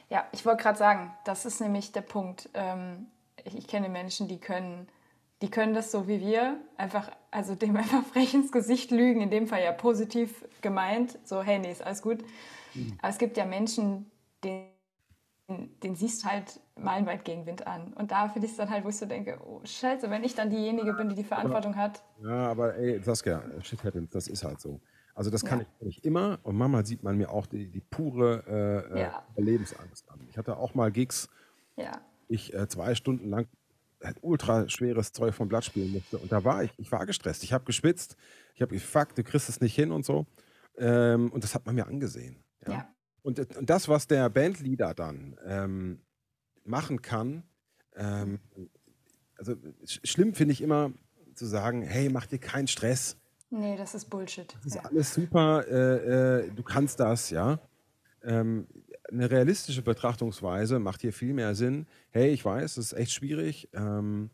Ja, 0.08 0.26
ich 0.32 0.44
wollte 0.44 0.62
gerade 0.62 0.78
sagen, 0.78 1.14
das 1.24 1.46
ist 1.46 1.60
nämlich 1.60 1.92
der 1.92 2.02
Punkt. 2.02 2.48
Ähm, 2.54 3.06
ich, 3.44 3.56
ich, 3.56 3.66
kenne 3.66 3.88
Menschen, 3.88 4.28
die 4.28 4.38
können, 4.38 4.88
die 5.42 5.50
können 5.50 5.74
das 5.74 5.90
so 5.90 6.08
wie 6.08 6.20
wir, 6.20 6.58
einfach, 6.76 7.10
also 7.30 7.54
dem 7.54 7.76
einfach 7.76 8.04
frech 8.04 8.34
ins 8.34 8.52
Gesicht 8.52 8.90
lügen, 8.90 9.20
in 9.20 9.30
dem 9.30 9.46
Fall 9.46 9.62
ja 9.62 9.72
positiv 9.72 10.44
gemeint, 10.62 11.18
so, 11.24 11.42
hey, 11.42 11.58
nee, 11.58 11.72
ist 11.72 11.82
alles 11.82 12.02
gut. 12.02 12.24
Mhm. 12.74 12.98
Aber 13.00 13.08
es 13.08 13.18
gibt 13.18 13.36
ja 13.36 13.44
Menschen, 13.44 14.10
denen 14.44 14.76
den 15.48 15.94
siehst 15.94 16.24
halt 16.24 16.60
meilenweit 16.76 17.24
gegen 17.24 17.46
Wind 17.46 17.66
an. 17.66 17.92
Und 17.94 18.10
da 18.10 18.28
finde 18.28 18.46
ich 18.46 18.52
es 18.52 18.58
dann 18.58 18.70
halt, 18.70 18.84
wo 18.84 18.88
ich 18.88 18.96
so 18.96 19.06
denke, 19.06 19.38
oh 19.44 19.60
Scheiße, 19.64 20.10
wenn 20.10 20.24
ich 20.24 20.34
dann 20.34 20.50
diejenige 20.50 20.92
bin, 20.92 21.08
die 21.08 21.14
die 21.14 21.24
Verantwortung 21.24 21.74
aber, 21.74 21.82
hat. 21.82 22.02
Ja, 22.22 22.50
aber 22.50 22.76
ey, 22.76 23.00
Saskia, 23.00 23.42
shit 23.62 23.82
happens, 23.84 24.10
das 24.10 24.26
ist 24.28 24.42
halt 24.42 24.60
so. 24.60 24.80
Also 25.16 25.30
das 25.30 25.44
kann 25.46 25.60
ja. 25.60 25.66
ich 25.80 25.86
nicht 25.86 26.04
immer 26.04 26.38
und 26.42 26.56
manchmal 26.56 26.84
sieht 26.84 27.02
man 27.02 27.16
mir 27.16 27.30
auch 27.30 27.46
die, 27.46 27.68
die 27.68 27.80
pure 27.80 28.44
äh, 28.46 28.94
äh 28.94 29.00
ja. 29.00 29.26
Lebensangst 29.36 30.10
an. 30.10 30.20
Ich 30.28 30.36
hatte 30.36 30.58
auch 30.58 30.74
mal 30.74 30.92
Gigs, 30.92 31.30
ja. 31.76 32.00
ich 32.28 32.52
äh, 32.52 32.68
zwei 32.68 32.94
Stunden 32.94 33.30
lang 33.30 33.48
halt 34.04 34.18
ultra 34.20 34.68
schweres 34.68 35.12
Zeug 35.12 35.34
vom 35.34 35.48
Blatt 35.48 35.64
spielen 35.64 35.90
musste 35.90 36.18
und 36.18 36.30
da 36.30 36.44
war 36.44 36.62
ich, 36.64 36.70
ich 36.76 36.92
war 36.92 37.06
gestresst, 37.06 37.42
ich 37.44 37.54
habe 37.54 37.64
geschwitzt, 37.64 38.16
ich 38.54 38.60
habe 38.60 38.74
gesagt, 38.74 39.16
du 39.16 39.24
kriegst 39.24 39.48
es 39.48 39.62
nicht 39.62 39.74
hin 39.74 39.90
und 39.90 40.04
so 40.04 40.26
ähm, 40.76 41.32
und 41.32 41.42
das 41.42 41.54
hat 41.54 41.64
man 41.64 41.74
mir 41.74 41.86
angesehen. 41.86 42.44
ja. 42.68 42.86
Und, 43.22 43.40
und 43.56 43.68
das, 43.68 43.88
was 43.88 44.06
der 44.06 44.30
Bandleader 44.30 44.94
dann 44.94 45.36
ähm, 45.44 46.00
machen 46.62 47.02
kann, 47.02 47.42
ähm, 47.96 48.38
also 49.36 49.56
schlimm 49.84 50.34
finde 50.34 50.52
ich 50.52 50.60
immer 50.60 50.92
zu 51.34 51.44
sagen, 51.46 51.82
hey, 51.82 52.08
mach 52.08 52.26
dir 52.26 52.38
keinen 52.38 52.68
Stress. 52.68 53.16
Nee, 53.50 53.76
das 53.76 53.94
ist 53.94 54.10
Bullshit. 54.10 54.52
Das 54.54 54.66
ist 54.66 54.74
ja. 54.74 54.82
alles 54.82 55.14
super, 55.14 55.64
äh, 55.68 56.40
äh, 56.46 56.50
du 56.50 56.62
kannst 56.62 57.00
das, 57.00 57.30
ja. 57.30 57.58
Ähm, 58.22 58.66
eine 59.08 59.30
realistische 59.30 59.82
Betrachtungsweise 59.82 60.78
macht 60.78 61.00
hier 61.00 61.12
viel 61.12 61.32
mehr 61.32 61.54
Sinn. 61.54 61.86
Hey, 62.10 62.30
ich 62.30 62.44
weiß, 62.44 62.76
es 62.76 62.92
ist 62.92 62.98
echt 62.98 63.12
schwierig. 63.12 63.68
Ähm, 63.72 64.30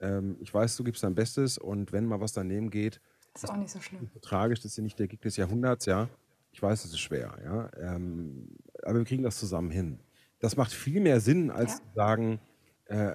ähm, 0.00 0.36
ich 0.40 0.52
weiß, 0.52 0.76
du 0.76 0.84
gibst 0.84 1.02
dein 1.02 1.14
Bestes 1.14 1.56
und 1.56 1.92
wenn 1.92 2.04
mal 2.04 2.20
was 2.20 2.32
daneben 2.32 2.70
geht, 2.70 3.00
das 3.32 3.44
ist 3.44 3.50
auch 3.50 3.56
nicht 3.56 3.70
so 3.70 3.80
schlimm. 3.80 4.10
So 4.12 4.20
tragisch, 4.20 4.60
das 4.60 4.72
ist 4.72 4.76
ja 4.76 4.82
nicht 4.82 4.98
der 4.98 5.06
Gig 5.06 5.20
des 5.20 5.36
Jahrhunderts, 5.36 5.86
ja. 5.86 6.08
Ich 6.52 6.60
weiß, 6.60 6.84
es 6.84 6.90
ist 6.90 6.98
schwer, 6.98 7.38
ja. 7.44 7.70
Ähm, 7.78 8.48
aber 8.82 8.98
wir 8.98 9.04
kriegen 9.04 9.22
das 9.22 9.38
zusammen 9.38 9.70
hin. 9.70 10.00
Das 10.40 10.56
macht 10.56 10.72
viel 10.72 11.00
mehr 11.00 11.20
Sinn, 11.20 11.50
als 11.50 11.72
ja. 11.72 11.76
zu 11.76 11.94
sagen, 11.94 12.40
äh, 12.86 13.14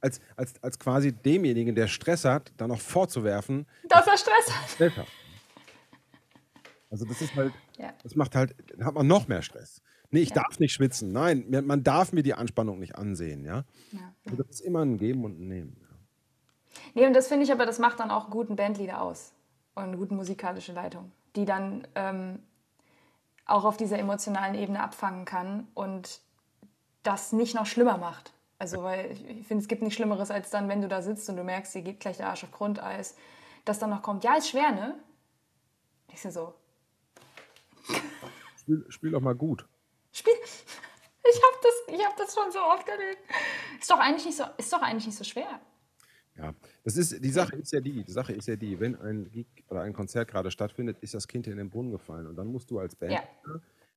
als, 0.00 0.20
als, 0.36 0.54
als 0.62 0.78
quasi 0.78 1.12
demjenigen, 1.12 1.74
der 1.74 1.88
Stress 1.88 2.24
hat, 2.24 2.52
dann 2.56 2.68
noch 2.68 2.80
vorzuwerfen. 2.80 3.66
Dass 3.88 4.06
er 4.06 4.16
Stress 4.16 4.96
hat. 4.96 5.06
Also 6.92 7.04
das 7.04 7.20
ist 7.20 7.36
halt, 7.36 7.52
ja. 7.78 7.92
das 8.02 8.16
macht 8.16 8.34
halt, 8.34 8.52
dann 8.66 8.84
hat 8.84 8.94
man 8.94 9.06
noch 9.06 9.28
mehr 9.28 9.42
Stress. 9.42 9.80
Nee, 10.10 10.22
ich 10.22 10.30
ja. 10.30 10.42
darf 10.42 10.58
nicht 10.58 10.72
schwitzen. 10.72 11.12
Nein, 11.12 11.44
man 11.48 11.84
darf 11.84 12.12
mir 12.12 12.24
die 12.24 12.34
Anspannung 12.34 12.80
nicht 12.80 12.96
ansehen, 12.96 13.44
ja. 13.44 13.64
ja. 13.92 14.12
Also 14.24 14.42
das 14.42 14.48
ist 14.48 14.60
immer 14.62 14.84
ein 14.84 14.98
Geben 14.98 15.24
und 15.24 15.40
ein 15.40 15.46
Nehmen. 15.46 15.76
Ja. 15.80 15.88
Nee, 16.94 17.06
und 17.06 17.12
das 17.12 17.28
finde 17.28 17.44
ich 17.44 17.52
aber, 17.52 17.64
das 17.64 17.78
macht 17.78 18.00
dann 18.00 18.10
auch 18.10 18.28
guten 18.28 18.56
Bandleader 18.56 19.00
aus 19.00 19.32
und 19.74 19.84
eine 19.84 19.96
gute 19.96 20.14
musikalische 20.14 20.72
Leitung, 20.72 21.12
die 21.36 21.44
dann 21.44 21.86
ähm, 21.94 22.40
auch 23.46 23.64
auf 23.64 23.76
dieser 23.76 23.98
emotionalen 23.98 24.56
Ebene 24.56 24.82
abfangen 24.82 25.24
kann 25.24 25.68
und 25.74 26.20
das 27.04 27.32
nicht 27.32 27.54
noch 27.54 27.66
schlimmer 27.66 27.98
macht. 27.98 28.32
Also, 28.60 28.82
weil 28.82 29.10
ich 29.12 29.46
finde, 29.46 29.62
es 29.62 29.68
gibt 29.68 29.80
nichts 29.80 29.96
Schlimmeres, 29.96 30.30
als 30.30 30.50
dann, 30.50 30.68
wenn 30.68 30.82
du 30.82 30.86
da 30.88 31.00
sitzt 31.00 31.28
und 31.30 31.36
du 31.36 31.42
merkst, 31.44 31.74
dir 31.74 31.80
geht 31.80 31.98
gleich 31.98 32.18
der 32.18 32.28
Arsch 32.28 32.44
auf 32.44 32.50
Grundeis, 32.52 33.16
dass 33.64 33.78
dann 33.78 33.88
noch 33.88 34.02
kommt, 34.02 34.22
ja, 34.22 34.34
ist 34.36 34.50
schwer, 34.50 34.70
ne? 34.72 34.98
Ich 36.12 36.20
sehe 36.20 36.30
so. 36.30 36.52
Spiel, 38.58 38.84
spiel 38.90 39.10
doch 39.12 39.20
mal 39.22 39.34
gut. 39.34 39.66
Spiel. 40.12 40.34
Ich 41.22 41.36
habe 41.36 41.56
das, 41.62 42.06
hab 42.06 42.16
das 42.16 42.34
schon 42.34 42.50
so 42.50 42.58
oft 42.58 42.88
erlebt. 42.88 43.18
Ist 43.78 43.88
doch, 43.90 43.98
eigentlich 44.00 44.24
nicht 44.24 44.36
so, 44.38 44.44
ist 44.56 44.72
doch 44.72 44.80
eigentlich 44.82 45.06
nicht 45.06 45.18
so 45.18 45.22
schwer. 45.22 45.60
Ja, 46.34 46.54
Das 46.82 46.96
ist, 46.96 47.22
die 47.22 47.30
Sache 47.30 47.56
ist 47.56 47.72
ja 47.72 47.80
die, 47.80 48.02
die 48.02 48.10
Sache 48.10 48.32
ist 48.32 48.48
ja 48.48 48.56
die, 48.56 48.80
wenn 48.80 48.96
ein 49.00 49.30
Gig 49.30 49.46
oder 49.68 49.82
ein 49.82 49.92
Konzert 49.92 50.28
gerade 50.28 50.50
stattfindet, 50.50 50.96
ist 51.02 51.12
das 51.14 51.28
Kind 51.28 51.46
in 51.46 51.58
den 51.58 51.68
Brunnen 51.70 51.92
gefallen. 51.92 52.26
Und 52.26 52.36
dann 52.36 52.48
musst 52.48 52.70
du 52.70 52.78
als 52.80 52.96
Band 52.96 53.12
Ja. 53.12 53.22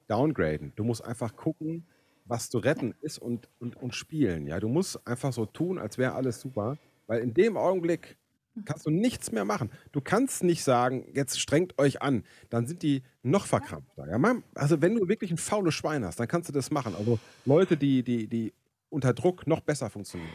downgraden. 0.08 0.74
Du 0.76 0.84
musst 0.84 1.04
einfach 1.04 1.36
gucken, 1.36 1.88
was 2.26 2.50
zu 2.50 2.58
retten 2.60 2.94
ist 3.02 3.18
und, 3.20 3.50
und, 3.60 3.76
und 3.76 3.94
spielen. 3.96 4.48
Ja, 4.48 4.60
du 4.60 4.68
musst 4.70 5.06
einfach 5.08 5.34
so 5.34 5.46
tun, 5.46 5.78
als 5.78 5.98
wäre 5.98 6.14
alles 6.14 6.40
super. 6.40 6.78
Weil 7.08 7.22
in 7.22 7.34
dem 7.34 7.58
Augenblick 7.58 8.18
kannst 8.66 8.86
du 8.86 8.92
nichts 8.92 9.32
mehr 9.32 9.46
machen. 9.46 9.72
Du 9.92 10.00
kannst 10.00 10.44
nicht 10.44 10.64
sagen, 10.64 11.06
jetzt 11.14 11.40
strengt 11.40 11.78
euch 11.80 12.02
an. 12.02 12.24
Dann 12.50 12.66
sind 12.68 12.84
die 12.84 13.04
noch 13.24 13.46
verkrampfter. 13.46 14.08
Ja, 14.08 14.36
also 14.56 14.82
wenn 14.82 14.96
du 14.96 15.08
wirklich 15.08 15.32
ein 15.32 15.38
faules 15.38 15.74
Schwein 15.74 16.06
hast, 16.06 16.20
dann 16.20 16.28
kannst 16.28 16.50
du 16.50 16.54
das 16.54 16.72
machen. 16.72 16.96
Also 16.96 17.20
Leute, 17.46 17.78
die, 17.78 18.04
die, 18.04 18.28
die 18.28 18.54
unter 18.90 19.14
Druck 19.14 19.48
noch 19.48 19.62
besser 19.62 19.90
funktionieren. 19.90 20.30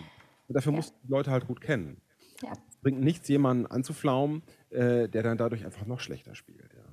Und 0.48 0.54
dafür 0.54 0.72
Ja. 0.72 0.76
musst 0.76 0.90
du 0.90 0.94
die 1.04 1.10
Leute 1.10 1.30
halt 1.30 1.46
gut 1.46 1.60
kennen. 1.60 2.00
Ja. 2.42 2.52
Es 2.68 2.76
bringt 2.76 3.00
nichts, 3.00 3.28
jemanden 3.28 3.66
anzuflaumen, 3.66 4.42
äh, 4.70 5.08
der 5.08 5.22
dann 5.22 5.38
dadurch 5.38 5.64
einfach 5.64 5.86
noch 5.86 6.00
schlechter 6.00 6.34
spielt. 6.34 6.72
Ja. 6.74 6.84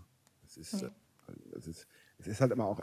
Das 0.43 0.57
ist, 0.57 0.83
äh, 0.83 0.89
das 1.51 1.67
ist, 1.67 1.87
es 2.19 2.27
ist 2.27 2.41
halt 2.41 2.51
immer 2.51 2.65
auch, 2.65 2.79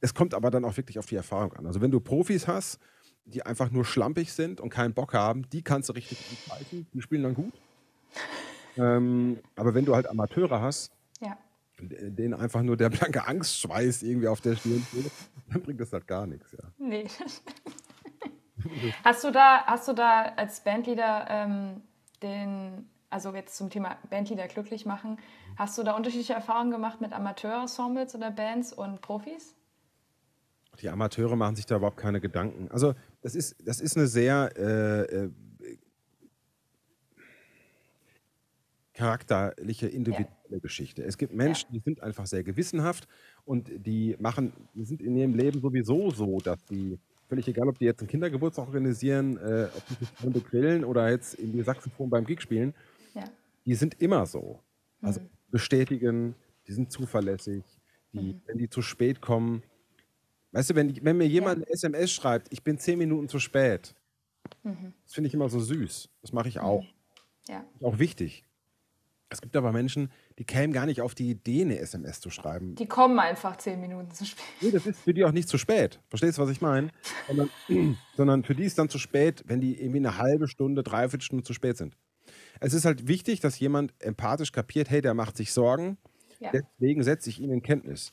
es 0.00 0.14
kommt 0.14 0.34
aber 0.34 0.50
dann 0.50 0.64
auch 0.64 0.76
wirklich 0.76 0.98
auf 0.98 1.06
die 1.06 1.16
Erfahrung 1.16 1.52
an. 1.54 1.66
Also 1.66 1.80
wenn 1.80 1.90
du 1.90 2.00
Profis 2.00 2.46
hast, 2.48 2.78
die 3.24 3.44
einfach 3.44 3.70
nur 3.70 3.84
schlampig 3.84 4.32
sind 4.32 4.60
und 4.60 4.70
keinen 4.70 4.94
Bock 4.94 5.14
haben, 5.14 5.48
die 5.50 5.62
kannst 5.62 5.88
du 5.88 5.92
richtig 5.92 6.18
anpfeifen, 6.30 6.86
die 6.92 7.02
spielen 7.02 7.22
dann 7.22 7.34
gut. 7.34 7.52
Ähm, 8.76 9.38
aber 9.56 9.74
wenn 9.74 9.84
du 9.84 9.94
halt 9.94 10.06
Amateure 10.08 10.60
hast, 10.60 10.92
Ja. 11.20 11.36
denen 11.80 12.34
einfach 12.34 12.62
nur 12.62 12.76
der 12.76 12.88
blanke 12.90 13.26
Angstschweiß 13.26 14.02
irgendwie 14.02 14.28
auf 14.28 14.40
der 14.40 14.56
Stirn 14.56 14.84
steht, 14.90 15.10
dann 15.52 15.62
bringt 15.62 15.80
das 15.80 15.92
halt 15.92 16.06
gar 16.06 16.26
nichts. 16.26 16.52
Ja. 16.52 16.64
Nee. 16.78 17.06
hast, 19.04 19.24
du 19.24 19.30
da, 19.30 19.64
hast 19.66 19.88
du 19.88 19.92
da 19.92 20.32
als 20.36 20.62
Bandleader 20.64 21.26
ähm, 21.28 21.82
den, 22.22 22.88
also 23.10 23.34
jetzt 23.34 23.56
zum 23.56 23.70
Thema 23.70 23.96
Bandleader 24.08 24.48
glücklich 24.48 24.86
machen, 24.86 25.18
hast 25.56 25.76
du 25.78 25.82
da 25.82 25.92
unterschiedliche 25.92 26.34
Erfahrungen 26.34 26.70
gemacht 26.70 27.00
mit 27.00 27.12
Amateurensembles 27.12 28.14
oder 28.14 28.30
Bands 28.30 28.72
und 28.72 29.00
Profis? 29.00 29.54
Die 30.80 30.88
Amateure 30.88 31.36
machen 31.36 31.56
sich 31.56 31.66
da 31.66 31.76
überhaupt 31.76 31.98
keine 31.98 32.20
Gedanken. 32.20 32.68
Also 32.70 32.94
das 33.22 33.34
ist, 33.34 33.56
das 33.66 33.80
ist 33.80 33.96
eine 33.96 34.06
sehr 34.06 34.50
äh, 34.56 35.02
äh, 35.26 35.30
charakterliche, 38.94 39.86
individuelle 39.88 40.60
Geschichte. 40.60 41.02
Es 41.04 41.16
gibt 41.16 41.32
Menschen, 41.34 41.68
die 41.72 41.80
sind 41.80 42.02
einfach 42.02 42.26
sehr 42.26 42.42
gewissenhaft 42.42 43.08
und 43.44 43.70
die 43.86 44.16
machen, 44.18 44.52
die 44.74 44.84
sind 44.84 45.00
in 45.00 45.16
ihrem 45.16 45.34
Leben 45.34 45.60
sowieso 45.60 46.10
so, 46.10 46.38
dass 46.40 46.64
die, 46.66 46.98
völlig 47.28 47.46
egal, 47.48 47.68
ob 47.68 47.78
die 47.78 47.84
jetzt 47.84 48.00
einen 48.00 48.08
Kindergeburtstag 48.08 48.66
organisieren, 48.66 49.36
äh, 49.38 49.68
ob 49.74 49.86
die 49.88 49.94
sich 49.94 50.08
Freunde 50.08 50.40
grillen 50.40 50.84
oder 50.84 51.10
jetzt 51.10 51.34
in 51.34 51.52
die 51.52 51.62
Saxophon 51.62 52.10
beim 52.10 52.24
Gig 52.24 52.40
spielen, 52.40 52.74
Ja. 53.14 53.24
die 53.64 53.74
sind 53.74 54.00
immer 54.00 54.26
so. 54.26 54.60
Also 55.02 55.20
Mhm. 55.20 55.28
bestätigen, 55.50 56.34
die 56.66 56.72
sind 56.72 56.90
zuverlässig, 56.90 57.62
die, 58.12 58.36
wenn 58.46 58.58
die 58.58 58.68
zu 58.68 58.82
spät 58.82 59.20
kommen. 59.20 59.62
Weißt 60.52 60.70
du, 60.70 60.74
wenn, 60.74 61.04
wenn 61.04 61.16
mir 61.16 61.26
jemand 61.28 61.58
eine 61.58 61.68
SMS 61.70 62.10
schreibt, 62.12 62.52
ich 62.52 62.62
bin 62.64 62.78
zehn 62.78 62.98
Minuten 62.98 63.28
zu 63.28 63.38
spät, 63.38 63.94
Mhm. 64.64 64.94
das 65.04 65.14
finde 65.14 65.28
ich 65.28 65.34
immer 65.34 65.48
so 65.48 65.60
süß. 65.60 66.08
Das 66.22 66.32
mache 66.32 66.48
ich 66.48 66.58
auch. 66.60 66.84
Ja. 67.48 67.64
Ist 67.74 67.84
auch 67.84 67.98
wichtig. 67.98 68.44
Es 69.28 69.40
gibt 69.40 69.54
aber 69.54 69.70
Menschen, 69.70 70.10
die 70.38 70.44
kämen 70.44 70.72
gar 70.72 70.86
nicht 70.86 71.02
auf 71.02 71.14
die 71.14 71.30
Idee, 71.30 71.60
eine 71.62 71.78
SMS 71.78 72.20
zu 72.20 72.30
schreiben. 72.30 72.74
Die 72.74 72.86
kommen 72.86 73.18
einfach 73.20 73.56
zehn 73.58 73.80
Minuten 73.80 74.10
zu 74.10 74.24
spät. 74.24 74.44
Nee, 74.60 74.70
das 74.72 74.86
ist 74.86 74.98
für 75.00 75.14
die 75.14 75.24
auch 75.24 75.30
nicht 75.30 75.48
zu 75.48 75.56
spät. 75.56 76.00
Verstehst 76.08 76.38
du, 76.38 76.42
was 76.42 76.50
ich 76.50 76.60
meine? 76.60 76.88
Sondern, 77.28 77.50
sondern 78.16 78.42
für 78.44 78.54
die 78.56 78.64
ist 78.64 78.76
dann 78.78 78.88
zu 78.88 78.98
spät, 78.98 79.44
wenn 79.46 79.60
die 79.60 79.80
irgendwie 79.80 79.98
eine 79.98 80.16
halbe 80.18 80.48
Stunde, 80.48 80.82
dreiviertel 80.82 81.22
Stunde 81.22 81.44
zu 81.44 81.52
spät 81.52 81.76
sind. 81.76 81.96
Es 82.58 82.74
ist 82.74 82.84
halt 82.84 83.06
wichtig, 83.06 83.38
dass 83.40 83.58
jemand 83.60 83.94
empathisch 84.00 84.50
kapiert, 84.50 84.90
hey, 84.90 85.00
der 85.00 85.14
macht 85.14 85.36
sich 85.36 85.52
Sorgen, 85.52 85.96
Ja. 86.40 86.50
deswegen 86.50 87.02
setze 87.04 87.30
ich 87.30 87.38
ihn 87.40 87.52
in 87.52 87.62
Kenntnis. 87.62 88.12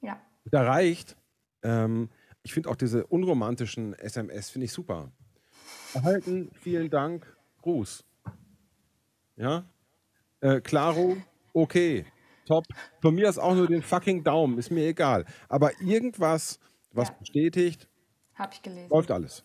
Ja. 0.00 0.20
Da 0.46 0.62
reicht, 0.64 1.16
ähm, 1.62 2.10
ich 2.42 2.52
finde 2.54 2.68
auch 2.70 2.76
diese 2.76 3.06
unromantischen 3.06 3.94
SMS, 3.94 4.50
finde 4.50 4.66
ich 4.66 4.72
super. 4.72 5.12
Erhalten, 5.94 6.50
vielen 6.54 6.90
Dank, 6.90 7.36
Gruß. 7.62 8.04
Ja? 9.36 9.64
Äh, 10.40 10.60
Claro, 10.60 11.16
okay, 11.52 12.04
top. 12.46 12.64
Von 13.02 13.14
mir 13.14 13.28
ist 13.28 13.38
auch 13.38 13.54
nur 13.54 13.66
den 13.66 13.82
fucking 13.82 14.24
Daumen, 14.24 14.58
ist 14.58 14.70
mir 14.70 14.86
egal. 14.86 15.24
Aber 15.48 15.70
irgendwas, 15.80 16.58
was 16.92 17.08
Ja. 17.08 17.14
bestätigt, 17.18 17.88
Habe 18.34 18.54
ich 18.54 18.62
gelesen. 18.62 18.88
läuft 18.90 19.10
alles. 19.10 19.44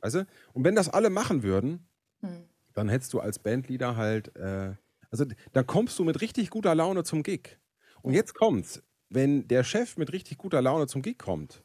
Weißt 0.00 0.16
du? 0.16 0.26
Und 0.52 0.64
wenn 0.64 0.74
das 0.74 0.88
alle 0.88 1.10
machen 1.10 1.42
würden, 1.42 1.86
Mhm. 2.20 2.44
dann 2.74 2.88
hättest 2.88 3.12
du 3.14 3.20
als 3.20 3.38
Bandleader 3.38 3.96
halt, 3.96 4.34
äh, 4.36 4.74
also 5.10 5.24
dann 5.52 5.66
kommst 5.66 5.98
du 5.98 6.04
mit 6.04 6.20
richtig 6.20 6.50
guter 6.50 6.74
Laune 6.74 7.02
zum 7.04 7.22
Gig. 7.22 7.58
Und 8.02 8.12
jetzt 8.14 8.34
kommt's, 8.34 8.82
wenn 9.10 9.48
der 9.48 9.64
Chef 9.64 9.96
mit 9.96 10.12
richtig 10.12 10.38
guter 10.38 10.60
Laune 10.62 10.86
zum 10.86 11.02
Gig 11.02 11.18
kommt, 11.18 11.62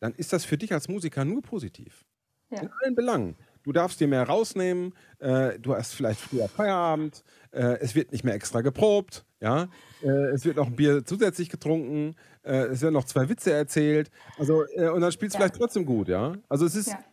dann 0.00 0.12
ist 0.14 0.32
das 0.32 0.44
für 0.44 0.58
dich 0.58 0.72
als 0.72 0.88
Musiker 0.88 1.24
nur 1.24 1.42
positiv. 1.42 2.04
Ja. 2.50 2.60
In 2.62 2.70
allen 2.82 2.94
Belangen. 2.94 3.36
Du 3.64 3.72
darfst 3.72 3.98
dir 3.98 4.06
mehr 4.06 4.22
rausnehmen, 4.22 4.94
äh, 5.18 5.58
du 5.58 5.74
hast 5.74 5.92
vielleicht 5.94 6.20
früher 6.20 6.48
Feierabend, 6.48 7.24
äh, 7.50 7.78
es 7.80 7.96
wird 7.96 8.12
nicht 8.12 8.22
mehr 8.22 8.34
extra 8.34 8.60
geprobt, 8.60 9.24
ja, 9.40 9.68
äh, 10.04 10.08
es 10.28 10.44
wird 10.44 10.56
noch 10.56 10.68
ein 10.68 10.76
Bier 10.76 11.04
zusätzlich 11.04 11.48
getrunken, 11.48 12.14
äh, 12.44 12.66
es 12.66 12.82
werden 12.82 12.94
noch 12.94 13.06
zwei 13.06 13.28
Witze 13.28 13.52
erzählt, 13.52 14.12
also 14.38 14.62
äh, 14.76 14.88
und 14.90 15.00
dann 15.00 15.10
spielst 15.10 15.34
du 15.34 15.38
Ja. 15.38 15.46
vielleicht 15.46 15.56
trotzdem 15.58 15.84
gut, 15.84 16.06
ja. 16.06 16.34
Also 16.48 16.64
es 16.64 16.76
ist, 16.76 16.90
Ja. 16.90 17.04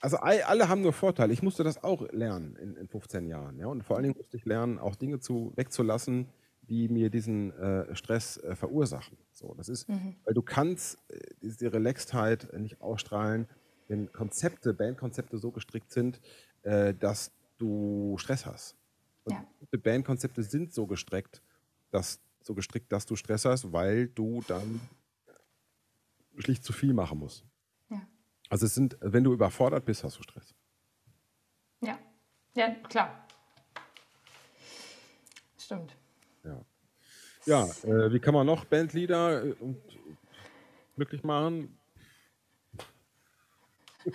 also 0.00 0.16
all- 0.16 0.42
alle 0.42 0.68
haben 0.68 0.82
nur 0.82 0.92
Vorteile. 0.92 1.32
Ich 1.32 1.42
musste 1.44 1.62
das 1.62 1.84
auch 1.84 2.10
lernen 2.10 2.56
in, 2.56 2.74
in 2.74 2.88
15 2.88 3.28
Jahren, 3.28 3.56
ja, 3.60 3.68
und 3.68 3.84
vor 3.84 3.94
allen 3.94 4.02
Dingen 4.02 4.16
musste 4.16 4.36
ich 4.36 4.44
lernen, 4.46 4.80
auch 4.80 4.96
Dinge 4.96 5.20
zu 5.20 5.52
wegzulassen, 5.54 6.26
die 6.68 6.88
mir 6.88 7.10
diesen 7.10 7.52
äh, 7.58 7.94
Stress 7.94 8.36
äh, 8.38 8.56
verursachen. 8.56 9.16
So, 9.32 9.54
das 9.54 9.68
ist, 9.68 9.88
weil 9.88 10.34
du 10.34 10.42
kannst 10.42 10.98
äh, 11.08 11.18
diese 11.42 11.72
Relaxedheit 11.72 12.50
äh, 12.52 12.58
nicht 12.58 12.80
ausstrahlen, 12.80 13.46
wenn 13.88 14.10
Konzepte, 14.12 14.72
Bandkonzepte 14.72 15.38
so 15.38 15.50
gestrickt 15.50 15.92
sind, 15.92 16.20
äh, 16.62 16.94
dass 16.94 17.32
du 17.58 18.16
Stress 18.18 18.46
hast. 18.46 18.76
Und 19.24 19.32
Ja. 19.32 19.46
die 19.72 19.76
Bandkonzepte 19.76 20.42
sind 20.42 20.72
so 20.72 20.86
gestrickt, 20.86 21.42
dass 21.90 22.20
so 22.42 22.54
gestrickt, 22.54 22.92
dass 22.92 23.06
du 23.06 23.16
Stress 23.16 23.44
hast, 23.44 23.72
weil 23.72 24.08
du 24.08 24.42
dann 24.46 24.80
schlicht 26.38 26.64
zu 26.64 26.72
viel 26.72 26.92
machen 26.92 27.18
musst. 27.18 27.44
Ja. 27.88 28.02
Also 28.50 28.66
es 28.66 28.74
sind, 28.74 28.96
wenn 29.00 29.24
du 29.24 29.32
überfordert 29.32 29.84
bist, 29.84 30.04
hast 30.04 30.18
du 30.18 30.22
Stress. 30.22 30.54
Ja. 31.80 31.98
Ja, 32.54 32.70
klar. 32.88 33.26
Stimmt. 35.58 35.96
Ja, 36.44 36.64
ja 37.46 37.64
äh, 37.82 38.12
wie 38.12 38.20
kann 38.20 38.34
man 38.34 38.46
noch 38.46 38.64
Bandleader 38.64 39.44
äh, 39.44 39.52
und 39.60 39.82
glücklich 40.96 41.24
machen? 41.24 41.78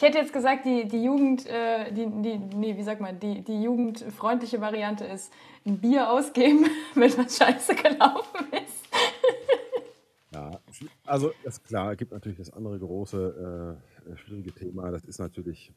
Ich 0.00 0.06
hätte 0.06 0.16
jetzt 0.16 0.32
gesagt, 0.32 0.64
die, 0.64 0.88
die 0.88 1.04
Jugend, 1.04 1.44
äh, 1.44 1.92
die, 1.92 2.06
die, 2.06 2.38
nee, 2.56 2.74
wie 2.74 2.82
sagt 2.82 3.02
man, 3.02 3.20
die, 3.20 3.42
die 3.42 3.62
jugendfreundliche 3.62 4.58
Variante 4.58 5.04
ist 5.04 5.30
ein 5.66 5.78
Bier 5.78 6.10
ausgeben, 6.10 6.64
wenn 6.94 7.18
was 7.18 7.36
scheiße 7.36 7.74
gelaufen 7.74 8.46
ist. 8.52 8.88
Ja, 10.32 10.60
also 11.04 11.32
das 11.44 11.58
ist 11.58 11.64
klar, 11.64 11.90
es 11.92 11.98
gibt 11.98 12.12
natürlich 12.12 12.38
das 12.38 12.50
andere 12.50 12.78
große 12.78 13.76
äh, 14.06 14.16
schwierige 14.16 14.54
Thema. 14.54 14.90
Das 14.92 15.04
ist 15.04 15.18
natürlich, 15.18 15.74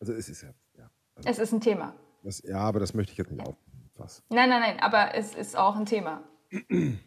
also 0.00 0.14
es 0.14 0.30
ist 0.30 0.42
ja, 0.42 0.48
ja, 0.78 0.90
also 1.14 1.28
Es 1.28 1.38
ist 1.38 1.52
ein 1.52 1.60
Thema. 1.60 1.94
Das, 2.22 2.42
ja, 2.42 2.58
aber 2.58 2.80
das 2.80 2.94
möchte 2.94 3.12
ich 3.12 3.18
jetzt 3.18 3.30
nicht 3.30 3.46
auffassen. 3.46 4.24
Nein, 4.28 4.48
nein, 4.48 4.60
nein, 4.60 4.80
aber 4.80 5.14
es 5.14 5.34
ist 5.34 5.56
auch 5.56 5.76
ein 5.76 5.86
Thema. 5.86 6.22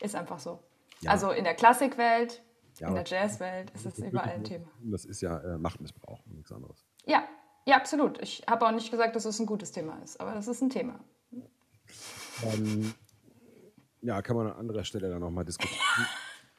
Ist 0.00 0.14
einfach 0.14 0.38
so. 0.38 0.60
Ja. 1.00 1.10
Also 1.10 1.32
in 1.32 1.42
der 1.42 1.54
Klassikwelt, 1.54 2.40
Ja, 2.78 2.88
in 2.88 2.94
der 2.94 3.04
Jazzwelt 3.04 3.70
ist 3.72 3.84
es 3.84 3.98
überall 3.98 4.30
ein 4.30 4.44
Thema. 4.44 4.68
Das 4.80 5.04
ist 5.04 5.20
ja 5.20 5.38
äh, 5.38 5.58
Machtmissbrauch 5.58 6.24
und 6.24 6.36
nichts 6.36 6.52
anderes. 6.52 6.86
Ja, 7.04 7.24
ja, 7.66 7.74
absolut. 7.76 8.22
Ich 8.22 8.44
habe 8.48 8.64
auch 8.64 8.70
nicht 8.70 8.92
gesagt, 8.92 9.16
dass 9.16 9.24
es 9.24 9.40
ein 9.40 9.46
gutes 9.46 9.72
Thema 9.72 10.00
ist, 10.04 10.20
aber 10.20 10.34
das 10.34 10.46
ist 10.46 10.62
ein 10.62 10.70
Thema. 10.70 11.00
Ähm, 12.44 12.94
ja, 14.02 14.22
kann 14.22 14.36
man 14.36 14.46
an 14.46 14.52
anderer 14.52 14.84
Stelle 14.84 15.10
dann 15.10 15.20
nochmal 15.20 15.44
diskutieren. 15.44 15.80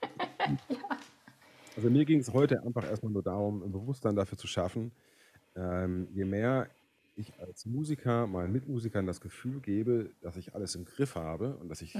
Also 1.76 1.90
mir 1.90 2.04
ging 2.04 2.20
es 2.20 2.34
heute 2.34 2.62
einfach 2.64 2.84
erstmal 2.84 3.14
nur 3.14 3.24
darum, 3.24 3.64
ein 3.64 3.72
Bewusstsein 3.72 4.14
dafür 4.14 4.38
zu 4.38 4.48
schaffen, 4.48 4.92
ähm, 5.56 6.10
je 6.12 6.26
mehr 6.26 6.68
ich 7.20 7.40
als 7.40 7.66
Musiker 7.66 8.28
meinen 8.28 8.52
Mitmusikern 8.54 9.06
das 9.06 9.22
Gefühl 9.22 9.60
gebe, 9.62 10.12
dass 10.22 10.38
ich 10.38 10.56
alles 10.56 10.76
im 10.76 10.86
Griff 10.86 11.16
habe 11.16 11.58
und 11.58 11.70
dass 11.70 11.82
ich 11.82 11.98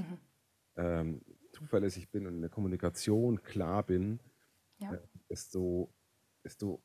ähm, 0.76 1.22
zuverlässig 1.52 2.10
bin 2.10 2.26
und 2.28 2.36
in 2.36 2.42
der 2.42 2.50
Kommunikation 2.50 3.42
klar 3.44 3.84
bin, 3.84 4.20
Ja. 4.80 4.94
äh, 4.94 5.00
desto, 5.30 5.94
desto, 6.44 6.82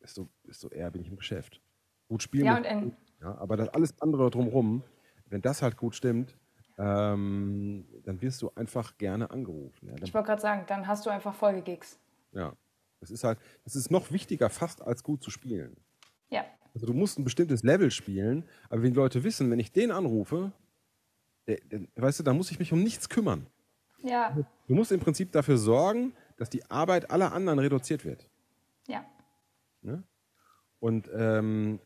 desto, 0.00 0.28
desto 0.44 0.68
eher 0.70 0.90
bin 0.90 1.02
ich 1.02 1.08
im 1.08 1.16
Geschäft. 1.16 1.60
Gut 2.08 2.22
spielen, 2.22 2.46
Ja, 2.46 2.52
muss 2.52 2.60
und 2.60 2.64
in- 2.66 2.80
gut, 2.90 2.96
ja, 3.20 3.34
aber 3.36 3.56
das 3.56 3.68
alles 3.68 4.00
andere 4.00 4.30
drumherum, 4.30 4.82
wenn 5.26 5.42
das 5.42 5.60
halt 5.60 5.76
gut 5.76 5.94
stimmt, 5.94 6.36
ähm, 6.78 7.84
dann 8.04 8.22
wirst 8.22 8.40
du 8.40 8.50
einfach 8.54 8.96
gerne 8.98 9.30
angerufen. 9.30 9.88
Ja, 9.88 9.94
dann, 9.94 10.04
Ich 10.04 10.14
wollte 10.14 10.26
gerade 10.28 10.40
sagen, 10.42 10.64
dann 10.68 10.86
hast 10.86 11.04
du 11.06 11.10
einfach 11.10 11.34
Folgegigs. 11.34 11.98
ja. 12.32 12.54
Das 13.00 13.12
ist 13.12 13.22
halt, 13.22 13.38
das 13.62 13.76
ist 13.76 13.92
noch 13.92 14.10
wichtiger 14.10 14.50
fast 14.50 14.82
als 14.82 15.04
gut 15.04 15.22
zu 15.22 15.30
spielen. 15.30 15.76
Also 16.78 16.86
du 16.86 16.92
musst 16.92 17.18
ein 17.18 17.24
bestimmtes 17.24 17.64
Level 17.64 17.90
spielen, 17.90 18.44
aber 18.70 18.84
wenn 18.84 18.92
die 18.92 18.96
Leute 18.96 19.24
wissen, 19.24 19.50
wenn 19.50 19.58
ich 19.58 19.72
den 19.72 19.90
anrufe, 19.90 20.52
der, 21.48 21.58
der, 21.64 21.80
weißt 21.96 22.20
du, 22.20 22.22
dann 22.22 22.36
muss 22.36 22.52
ich 22.52 22.60
mich 22.60 22.72
um 22.72 22.84
nichts 22.84 23.08
kümmern. 23.08 23.48
Ja. 24.04 24.36
Du 24.68 24.74
musst 24.76 24.92
im 24.92 25.00
Prinzip 25.00 25.32
dafür 25.32 25.58
sorgen, 25.58 26.12
dass 26.36 26.50
die 26.50 26.64
Arbeit 26.70 27.10
aller 27.10 27.32
anderen 27.32 27.58
reduziert 27.58 28.04
wird. 28.04 28.28
Ja. 28.86 29.04
Ne? 29.82 30.04
Und, 30.78 31.10
ähm, 31.12 31.80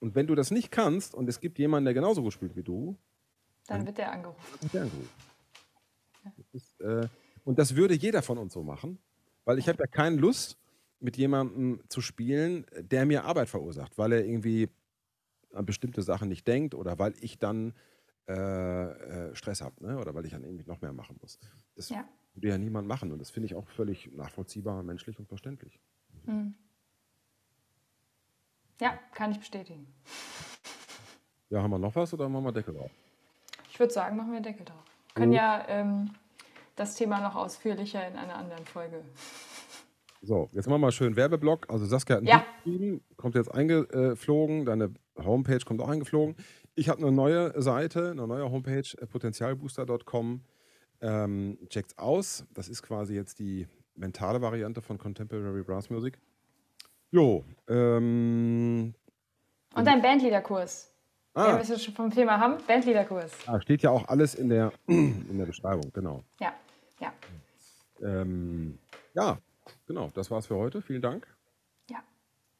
und 0.00 0.14
wenn 0.14 0.26
du 0.26 0.34
das 0.34 0.50
nicht 0.50 0.70
kannst 0.70 1.14
und 1.14 1.28
es 1.28 1.40
gibt 1.40 1.58
jemanden, 1.58 1.84
der 1.84 1.92
genauso 1.92 2.22
gut 2.22 2.32
spielt 2.32 2.56
wie 2.56 2.62
du, 2.62 2.96
dann 3.66 3.84
wird 3.84 3.98
der 3.98 4.12
angerufen. 4.12 4.40
wird 4.62 4.72
der 4.72 4.82
angerufen. 4.84 5.10
Das 6.24 6.46
ist, 6.54 6.80
äh, 6.80 7.06
und 7.44 7.58
das 7.58 7.76
würde 7.76 7.92
jeder 7.92 8.22
von 8.22 8.38
uns 8.38 8.54
so 8.54 8.62
machen, 8.62 8.98
weil 9.44 9.58
ich 9.58 9.68
habe 9.68 9.78
ja 9.78 9.86
keine 9.86 10.16
Lust, 10.16 10.56
mit 11.00 11.16
jemandem 11.16 11.80
zu 11.88 12.00
spielen, 12.00 12.66
der 12.80 13.06
mir 13.06 13.24
Arbeit 13.24 13.48
verursacht, 13.48 13.98
weil 13.98 14.12
er 14.12 14.24
irgendwie 14.24 14.68
an 15.54 15.64
bestimmte 15.66 16.02
Sachen 16.02 16.28
nicht 16.28 16.46
denkt 16.46 16.74
oder 16.74 16.98
weil 16.98 17.14
ich 17.20 17.38
dann 17.38 17.74
äh, 18.28 18.32
äh, 19.30 19.34
Stress 19.34 19.62
habe 19.62 19.82
ne? 19.84 19.98
oder 19.98 20.14
weil 20.14 20.24
ich 20.26 20.32
dann 20.32 20.44
irgendwie 20.44 20.66
noch 20.66 20.80
mehr 20.80 20.92
machen 20.92 21.16
muss. 21.20 21.38
Das 21.74 21.88
Ja. 21.88 22.06
würde 22.34 22.48
ja 22.48 22.58
niemand 22.58 22.86
machen 22.86 23.12
und 23.12 23.18
das 23.18 23.30
finde 23.30 23.46
ich 23.46 23.54
auch 23.54 23.66
völlig 23.68 24.12
nachvollziehbar, 24.12 24.82
menschlich 24.82 25.18
und 25.18 25.28
verständlich. 25.28 25.80
Mhm. 26.26 26.54
Ja, 28.80 28.98
kann 29.14 29.32
ich 29.32 29.38
bestätigen. 29.38 29.86
Ja, 31.50 31.62
haben 31.62 31.70
wir 31.70 31.78
noch 31.78 31.96
was 31.96 32.12
oder 32.12 32.28
machen 32.28 32.44
wir 32.44 32.52
Deckel 32.52 32.74
drauf? 32.74 32.90
Ich 33.70 33.78
würde 33.80 33.90
sagen, 33.90 34.18
machen 34.18 34.34
wir 34.34 34.42
Deckel 34.42 34.66
drauf. 34.66 34.84
Wir 35.06 35.14
können 35.14 35.32
ja 35.32 35.64
ähm, 35.66 36.10
das 36.76 36.94
Thema 36.94 37.22
noch 37.22 37.36
ausführlicher 37.36 38.06
in 38.06 38.16
einer 38.16 38.34
anderen 38.36 38.66
Folge. 38.66 39.02
So, 40.22 40.48
jetzt 40.52 40.66
machen 40.66 40.80
wir 40.80 40.86
mal 40.86 40.92
schön 40.92 41.16
Werbeblock. 41.16 41.70
Also 41.70 41.86
Saskia 41.86 42.16
hat 42.16 42.22
ein 42.22 42.26
Ja. 42.26 42.44
Geschrieben, 42.64 43.00
kommt 43.16 43.34
jetzt 43.34 43.52
eingeflogen, 43.54 44.64
deine 44.64 44.92
Homepage 45.16 45.60
kommt 45.64 45.80
auch 45.80 45.88
eingeflogen. 45.88 46.34
Ich 46.74 46.88
habe 46.88 47.00
eine 47.02 47.12
neue 47.12 47.60
Seite, 47.60 48.10
eine 48.10 48.26
neue 48.26 48.50
Homepage, 48.50 48.84
äh, 49.00 49.06
potenzialbooster.com. 49.06 50.40
Ähm, 51.00 51.58
checkt's 51.68 51.96
aus. 51.98 52.44
Das 52.54 52.68
ist 52.68 52.82
quasi 52.82 53.14
jetzt 53.14 53.38
die 53.38 53.68
mentale 53.94 54.40
Variante 54.42 54.82
von 54.82 54.98
Contemporary 54.98 55.62
Brass 55.62 55.90
Music. 55.90 56.18
Jo, 57.10 57.44
ähm, 57.68 58.94
Und 59.74 59.84
dein 59.86 60.02
Bandleaderkurs. 60.02 60.92
Ah, 61.34 61.54
wir 61.54 61.60
es 61.62 61.68
jetzt 61.68 61.84
schon 61.84 61.94
vom 61.94 62.10
Thema 62.10 62.38
haben, 62.40 62.56
Bandleaderkurs. 62.66 63.30
ah, 63.46 63.60
steht 63.60 63.82
ja 63.82 63.90
auch 63.90 64.08
alles 64.08 64.34
in 64.34 64.48
der, 64.48 64.72
in 64.88 65.38
der 65.38 65.46
Beschreibung, 65.46 65.90
genau. 65.92 66.24
Ja, 66.40 66.52
ja, 67.00 67.12
Ähm, 68.02 68.78
ja, 69.14 69.38
genau, 69.86 70.10
das 70.14 70.30
war's 70.30 70.46
für 70.46 70.56
heute. 70.56 70.82
Vielen 70.82 71.02
Dank. 71.02 71.26
ja. 71.90 72.02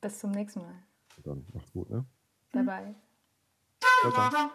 Bis 0.00 0.18
zum 0.18 0.30
nächsten 0.30 0.60
Mal. 0.60 0.82
Dann 1.24 1.44
macht's 1.52 1.72
gut, 1.72 1.90
ne? 1.90 2.04
Bye 2.52 2.62
bye. 2.62 2.94
Ciao, 4.00 4.12
ciao. 4.12 4.48